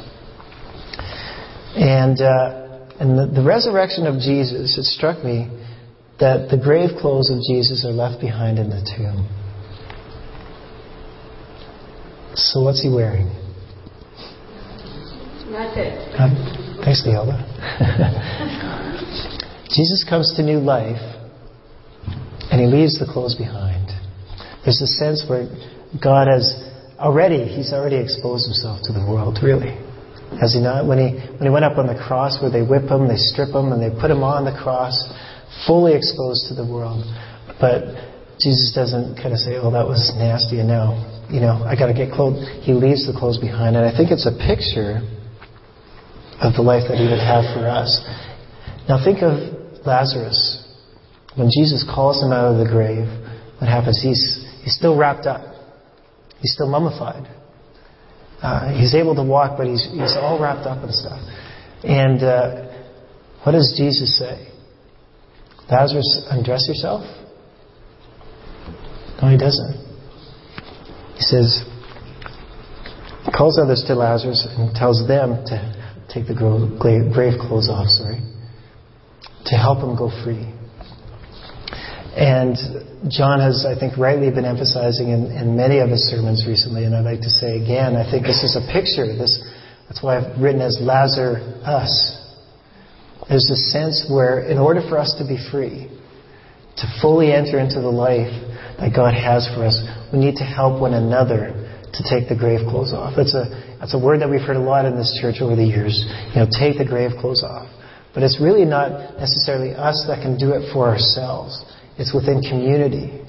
And 1.75 2.21
uh, 2.21 2.67
and 2.99 3.19
the, 3.19 3.27
the 3.27 3.43
resurrection 3.43 4.07
of 4.07 4.21
Jesus, 4.21 4.79
it 4.79 4.85
struck 4.85 5.23
me 5.23 5.51
that 6.19 6.49
the 6.51 6.57
grave 6.57 6.91
clothes 6.99 7.29
of 7.29 7.39
Jesus 7.43 7.85
are 7.85 7.93
left 7.93 8.21
behind 8.21 8.59
in 8.59 8.71
the 8.71 8.81
tomb. 8.97 9.29
So 12.35 12.63
what's 12.63 12.83
he 12.83 12.89
wearing? 12.89 13.29
Nothing. 15.51 15.93
Uh, 16.17 16.83
thanks, 16.85 17.05
Leola. 17.07 17.37
Jesus 19.71 20.05
comes 20.09 20.35
to 20.37 20.43
new 20.43 20.59
life 20.59 21.01
and 22.51 22.61
he 22.61 22.67
leaves 22.67 22.99
the 22.99 23.07
clothes 23.07 23.35
behind. 23.35 23.91
There's 24.65 24.81
a 24.81 24.87
sense 24.87 25.25
where 25.29 25.49
God 26.03 26.29
has 26.29 26.65
already, 26.99 27.45
he's 27.45 27.73
already 27.73 27.97
exposed 27.97 28.47
himself 28.47 28.81
to 28.85 28.93
the 28.93 29.05
world, 29.05 29.39
really. 29.43 29.77
Has 30.41 30.55
he 30.55 30.61
not? 30.61 30.87
When 30.87 30.99
he, 30.99 31.17
when 31.39 31.45
he 31.47 31.51
went 31.51 31.65
up 31.65 31.79
on 31.79 31.87
the 31.87 31.97
cross 31.97 32.43
where 32.43 32.51
they 32.51 32.63
whip 32.63 32.91
him, 32.91 33.09
they 33.09 33.17
strip 33.17 33.51
him, 33.51 33.73
and 33.73 33.79
they 33.81 33.93
put 33.95 34.11
him 34.11 34.25
on 34.25 34.45
the 34.45 34.57
cross, 34.57 34.97
fully 35.67 35.95
exposed 35.95 36.49
to 36.49 36.55
the 36.55 36.67
world. 36.67 37.05
But 37.61 37.95
Jesus 38.41 38.73
doesn't 38.75 39.17
kind 39.17 39.33
of 39.33 39.41
say, 39.41 39.57
oh, 39.57 39.71
that 39.71 39.87
was 39.87 40.13
nasty, 40.19 40.61
and 40.61 40.69
now, 40.69 40.99
you 41.31 41.41
know, 41.41 41.63
I 41.65 41.79
got 41.79 41.87
to 41.87 41.97
get 41.97 42.13
clothes. 42.13 42.43
He 42.63 42.73
leaves 42.73 43.07
the 43.07 43.17
clothes 43.17 43.39
behind. 43.39 43.77
And 43.77 43.87
I 43.87 43.95
think 43.97 44.11
it's 44.11 44.27
a 44.27 44.35
picture 44.35 45.01
of 46.43 46.53
the 46.53 46.63
life 46.63 46.85
that 46.89 46.99
he 46.99 47.07
would 47.09 47.23
have 47.23 47.49
for 47.57 47.65
us. 47.65 48.03
Now 48.89 49.03
think 49.03 49.23
of 49.23 49.41
Lazarus. 49.87 50.63
When 51.35 51.49
Jesus 51.49 51.85
calls 51.85 52.23
him 52.23 52.33
out 52.33 52.53
of 52.53 52.59
the 52.59 52.69
grave, 52.71 53.09
what 53.59 53.69
happens? 53.69 54.01
He's, 54.03 54.45
he's 54.63 54.77
still 54.77 54.97
wrapped 54.97 55.27
up. 55.27 55.56
He's 56.47 56.55
still 56.55 56.69
mummified. 56.69 57.27
Uh, 58.41 58.73
he's 58.79 58.95
able 58.95 59.17
to 59.17 59.25
walk, 59.25 59.59
but 59.59 59.67
he's, 59.67 59.83
he's 59.83 60.15
all 60.15 60.41
wrapped 60.41 60.65
up 60.65 60.81
and 60.81 60.95
stuff. 60.95 61.19
And 61.83 62.23
uh, 62.23 62.71
what 63.43 63.51
does 63.51 63.75
Jesus 63.77 64.17
say? 64.17 64.47
Lazarus, 65.69 66.25
undress 66.31 66.69
yourself? 66.69 67.03
No, 69.21 69.29
he 69.29 69.37
doesn't. 69.37 69.75
He 71.17 71.23
says, 71.23 71.65
calls 73.37 73.59
others 73.59 73.83
to 73.89 73.97
Lazarus 73.97 74.47
and 74.49 74.73
tells 74.73 75.03
them 75.09 75.43
to 75.47 76.07
take 76.15 76.29
the 76.29 76.35
grave 76.39 77.41
clothes 77.41 77.69
off, 77.69 77.89
sorry, 77.89 78.21
to 79.47 79.57
help 79.57 79.79
him 79.79 79.97
go 79.97 80.13
free. 80.23 80.47
And 82.15 82.55
John 83.09 83.41
has, 83.41 83.67
I 83.69 83.79
think, 83.79 83.99
rightly 83.99 84.31
been 84.31 84.45
emphasizing 84.45 85.11
in, 85.11 85.31
in, 85.31 85.57
many 85.57 85.79
of 85.79 85.91
his 85.91 86.09
sermons 86.09 86.47
recently, 86.49 86.85
and 86.85 86.97
I'd 86.97 87.05
like 87.05 87.21
to 87.21 87.31
say 87.31 87.61
again, 87.61 87.95
I 87.95 88.11
think 88.11 88.25
this 88.25 88.43
is 88.43 88.57
a 88.57 88.65
picture. 88.73 89.07
This, 89.07 89.37
that's 89.87 90.03
why 90.03 90.17
I've 90.17 90.41
written 90.41 90.63
as 90.63 90.79
Lazar 90.81 91.37
us. 91.63 91.93
There's 93.29 93.51
a 93.51 93.57
sense 93.57 94.07
where, 94.09 94.41
in 94.49 94.57
order 94.59 94.81
for 94.89 94.99
us 94.99 95.15
to 95.19 95.29
be 95.29 95.37
free, 95.51 95.93
to 96.79 96.87
fully 97.01 97.33
enter 97.33 97.59
into 97.59 97.81
the 97.81 97.93
life 97.93 98.33
that 98.81 98.93
God 98.95 99.15
has 99.15 99.47
for 99.55 99.65
us, 99.65 99.77
we 100.13 100.19
need 100.19 100.37
to 100.37 100.45
help 100.45 100.81
one 100.81 100.95
another 100.95 101.53
to 101.93 102.01
take 102.09 102.29
the 102.29 102.37
grave 102.37 102.61
clothes 102.69 102.93
off. 102.93 103.15
That's 103.17 103.35
a, 103.35 103.77
that's 103.79 103.95
a 103.95 103.99
word 103.99 104.21
that 104.21 104.31
we've 104.31 104.41
heard 104.41 104.57
a 104.57 104.61
lot 104.61 104.85
in 104.85 104.97
this 104.97 105.19
church 105.21 105.37
over 105.41 105.57
the 105.57 105.65
years. 105.65 105.97
You 106.35 106.45
know, 106.45 106.49
take 106.49 106.79
the 106.79 106.85
grave 106.85 107.13
clothes 107.21 107.43
off. 107.43 107.69
But 108.15 108.23
it's 108.23 108.41
really 108.41 108.65
not 108.65 109.19
necessarily 109.21 109.75
us 109.75 110.05
that 110.09 110.23
can 110.23 110.39
do 110.39 110.53
it 110.53 110.73
for 110.73 110.89
ourselves. 110.89 111.61
It's 111.99 112.13
within 112.15 112.43
community. 112.43 113.23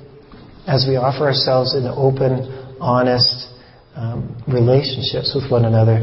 As 0.68 0.86
we 0.88 0.98
offer 0.98 1.26
ourselves 1.26 1.76
in 1.76 1.86
open, 1.88 2.76
honest 2.80 3.48
um, 3.96 4.36
relationships 4.48 5.32
with 5.34 5.50
one 5.50 5.66
another, 5.66 6.00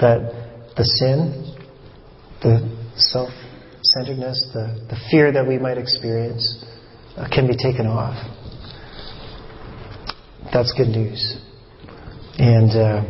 that 0.00 0.72
the 0.76 0.84
sin, 0.84 1.56
the 2.42 2.62
self 2.96 3.30
centeredness, 3.82 4.50
the, 4.52 4.86
the 4.88 4.96
fear 5.10 5.32
that 5.32 5.46
we 5.46 5.58
might 5.58 5.78
experience 5.78 6.64
uh, 7.16 7.26
can 7.32 7.46
be 7.46 7.56
taken 7.56 7.86
off. 7.86 8.14
That's 10.52 10.72
good 10.72 10.88
news. 10.88 11.36
And 12.38 12.70
uh, 12.70 13.02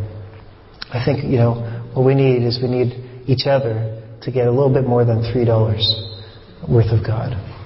I 0.92 1.04
think, 1.04 1.24
you 1.24 1.36
know, 1.36 1.90
what 1.94 2.06
we 2.06 2.14
need 2.14 2.42
is 2.42 2.58
we 2.62 2.68
need 2.68 3.26
each 3.26 3.46
other 3.46 4.02
to 4.22 4.32
get 4.32 4.46
a 4.46 4.50
little 4.50 4.72
bit 4.72 4.84
more 4.84 5.04
than 5.04 5.18
$3 5.18 6.68
worth 6.68 6.90
of 6.90 7.06
God. 7.06 7.57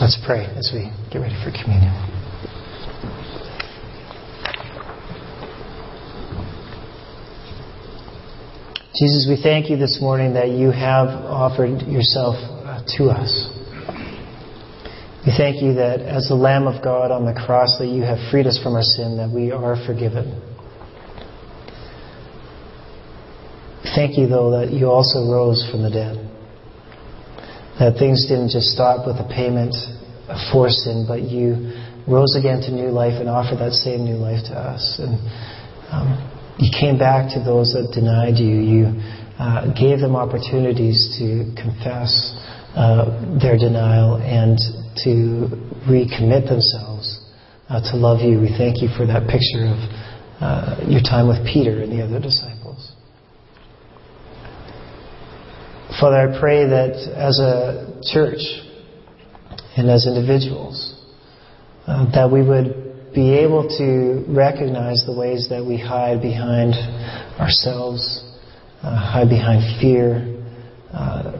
Let's 0.00 0.18
pray 0.26 0.44
as 0.44 0.72
we 0.74 0.90
get 1.12 1.20
ready 1.20 1.36
for 1.44 1.52
communion. 1.52 1.94
Jesus, 8.98 9.26
we 9.28 9.38
thank 9.40 9.70
you 9.70 9.76
this 9.76 9.98
morning 10.00 10.34
that 10.34 10.48
you 10.50 10.72
have 10.72 11.08
offered 11.08 11.82
yourself 11.82 12.34
uh, 12.34 12.82
to 12.98 13.04
us. 13.04 13.48
We 15.24 15.32
thank 15.38 15.62
you 15.62 15.74
that 15.74 16.00
as 16.00 16.26
the 16.26 16.34
Lamb 16.34 16.66
of 16.66 16.82
God 16.82 17.12
on 17.12 17.24
the 17.24 17.32
cross 17.32 17.78
that 17.78 17.86
you 17.86 18.02
have 18.02 18.18
freed 18.32 18.48
us 18.48 18.58
from 18.60 18.74
our 18.74 18.82
sin, 18.82 19.16
that 19.18 19.30
we 19.30 19.52
are 19.52 19.76
forgiven. 19.86 20.42
Thank 23.94 24.18
you, 24.18 24.26
though, 24.26 24.58
that 24.58 24.72
you 24.72 24.88
also 24.90 25.30
rose 25.30 25.64
from 25.70 25.82
the 25.84 25.90
dead. 25.90 26.33
That 27.78 27.98
things 27.98 28.26
didn't 28.28 28.50
just 28.50 28.70
stop 28.70 29.06
with 29.06 29.18
the 29.18 29.26
payment 29.26 29.74
for 30.52 30.70
sin, 30.70 31.04
but 31.06 31.22
you 31.22 31.74
rose 32.06 32.36
again 32.36 32.60
to 32.62 32.70
new 32.70 32.90
life 32.90 33.18
and 33.18 33.28
offered 33.28 33.58
that 33.58 33.72
same 33.72 34.04
new 34.04 34.16
life 34.16 34.44
to 34.46 34.54
us. 34.54 35.00
And 35.02 35.18
um, 35.90 36.06
you 36.58 36.70
came 36.70 36.98
back 36.98 37.34
to 37.34 37.42
those 37.42 37.74
that 37.74 37.90
denied 37.92 38.38
you. 38.38 38.54
You 38.62 38.84
uh, 39.38 39.74
gave 39.74 39.98
them 39.98 40.14
opportunities 40.14 41.16
to 41.18 41.50
confess 41.58 42.14
uh, 42.76 43.10
their 43.42 43.58
denial 43.58 44.22
and 44.22 44.58
to 45.02 45.50
recommit 45.90 46.46
themselves 46.46 47.20
uh, 47.68 47.80
to 47.90 47.96
love 47.96 48.20
you. 48.20 48.38
We 48.40 48.54
thank 48.56 48.82
you 48.82 48.88
for 48.96 49.06
that 49.06 49.26
picture 49.26 49.66
of 49.66 49.78
uh, 50.40 50.84
your 50.86 51.02
time 51.02 51.26
with 51.26 51.42
Peter 51.42 51.82
and 51.82 51.90
the 51.90 52.04
other 52.04 52.20
disciples. 52.20 52.53
Father, 56.04 56.36
I 56.36 56.38
pray 56.38 56.66
that 56.68 56.96
as 57.16 57.38
a 57.38 57.98
church 58.12 58.44
and 59.74 59.88
as 59.88 60.06
individuals, 60.06 60.92
uh, 61.86 62.04
that 62.12 62.30
we 62.30 62.42
would 62.42 63.14
be 63.14 63.32
able 63.32 63.66
to 63.78 64.22
recognize 64.28 65.02
the 65.06 65.16
ways 65.16 65.46
that 65.48 65.64
we 65.64 65.78
hide 65.78 66.20
behind 66.20 66.74
ourselves, 67.40 68.22
uh, 68.82 68.94
hide 68.94 69.30
behind 69.30 69.80
fear, 69.80 70.44
uh, 70.92 71.32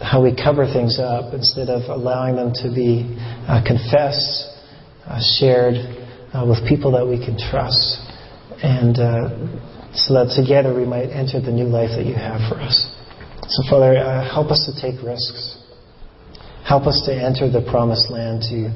how 0.00 0.22
we 0.22 0.30
cover 0.30 0.64
things 0.64 1.00
up 1.00 1.34
instead 1.34 1.70
of 1.70 1.90
allowing 1.90 2.36
them 2.36 2.52
to 2.54 2.72
be 2.72 3.02
uh, 3.48 3.60
confessed, 3.66 4.46
uh, 5.08 5.18
shared 5.40 5.74
uh, 6.32 6.46
with 6.46 6.62
people 6.68 6.92
that 6.92 7.04
we 7.04 7.18
can 7.18 7.36
trust, 7.36 7.98
and 8.62 8.94
so 9.98 10.14
that 10.14 10.30
together 10.36 10.72
we 10.72 10.84
might 10.84 11.10
enter 11.10 11.40
the 11.40 11.50
new 11.50 11.66
life 11.66 11.90
that 11.96 12.06
you 12.06 12.14
have 12.14 12.38
for 12.48 12.54
us. 12.60 12.89
So, 13.50 13.66
Father, 13.68 13.98
uh, 13.98 14.22
help 14.30 14.52
us 14.52 14.62
to 14.70 14.72
take 14.80 15.02
risks. 15.02 15.58
Help 16.62 16.86
us 16.86 17.02
to 17.06 17.10
enter 17.10 17.50
the 17.50 17.66
promised 17.68 18.08
land, 18.08 18.46
to 18.46 18.70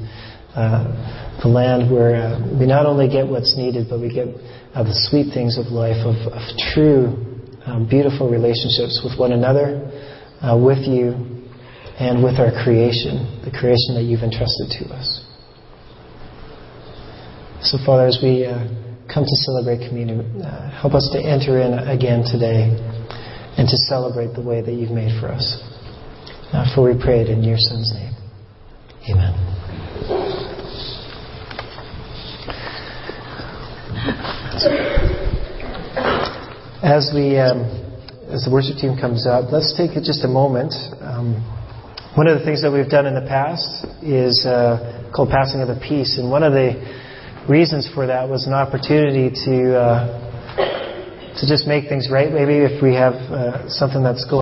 uh, 0.51 1.39
the 1.39 1.47
land 1.47 1.87
where 1.87 2.35
we 2.59 2.67
not 2.67 2.85
only 2.85 3.07
get 3.07 3.23
what's 3.25 3.55
needed, 3.55 3.87
but 3.89 4.01
we 4.01 4.11
get 4.11 4.27
the 4.75 4.91
sweet 5.07 5.31
things 5.31 5.57
of 5.57 5.71
life, 5.71 6.03
of, 6.03 6.19
of 6.27 6.43
true, 6.75 7.15
um, 7.63 7.87
beautiful 7.87 8.27
relationships 8.27 8.99
with 8.99 9.17
one 9.17 9.31
another 9.31 9.79
uh, 10.43 10.59
with 10.59 10.83
you 10.83 11.15
and 11.95 12.19
with 12.19 12.35
our 12.35 12.51
creation, 12.59 13.31
the 13.47 13.55
creation 13.55 13.95
that 13.95 14.03
you've 14.03 14.27
entrusted 14.27 14.75
to 14.75 14.91
us. 14.91 15.23
So, 17.63 17.79
Father, 17.85 18.11
as 18.11 18.19
we 18.21 18.43
uh, 18.43 18.59
come 19.07 19.23
to 19.23 19.35
celebrate 19.47 19.87
communion, 19.87 20.43
uh, 20.43 20.67
help 20.75 20.99
us 20.99 21.07
to 21.15 21.19
enter 21.23 21.63
in 21.63 21.79
again 21.87 22.27
today 22.27 22.75
and 23.57 23.67
to 23.69 23.77
celebrate 23.77 24.33
the 24.33 24.41
way 24.41 24.61
that 24.61 24.73
you've 24.73 24.91
made 24.91 25.19
for 25.19 25.29
us. 25.29 25.61
Uh, 26.51 26.65
for 26.75 26.91
we 26.91 27.01
pray 27.01 27.21
it 27.21 27.29
in 27.29 27.43
your 27.43 27.57
Son's 27.57 27.93
name. 27.93 28.13
Amen. 29.09 29.33
As 36.83 37.11
we 37.13 37.37
um, 37.37 37.65
as 38.29 38.45
the 38.45 38.51
worship 38.51 38.77
team 38.77 38.97
comes 38.99 39.25
up, 39.25 39.51
let's 39.51 39.75
take 39.77 39.91
just 40.03 40.23
a 40.23 40.27
moment. 40.27 40.73
Um, 41.01 41.41
one 42.15 42.27
of 42.27 42.39
the 42.39 42.45
things 42.45 42.61
that 42.61 42.71
we've 42.71 42.89
done 42.89 43.05
in 43.05 43.15
the 43.15 43.27
past 43.27 43.85
is 44.01 44.45
uh, 44.45 45.11
called 45.13 45.29
passing 45.29 45.61
of 45.61 45.67
the 45.67 45.79
peace, 45.81 46.17
and 46.17 46.29
one 46.29 46.43
of 46.43 46.53
the 46.53 46.79
reasons 47.49 47.89
for 47.93 48.07
that 48.07 48.29
was 48.29 48.47
an 48.47 48.53
opportunity 48.53 49.29
to 49.45 49.77
uh, 49.77 50.24
to 51.37 51.47
just 51.47 51.67
make 51.67 51.87
things 51.87 52.09
right. 52.11 52.31
Maybe 52.31 52.59
if 52.59 52.81
we 52.81 52.95
have 52.95 53.13
uh, 53.29 53.69
something 53.69 54.03
that's 54.03 54.25
going 54.25 54.33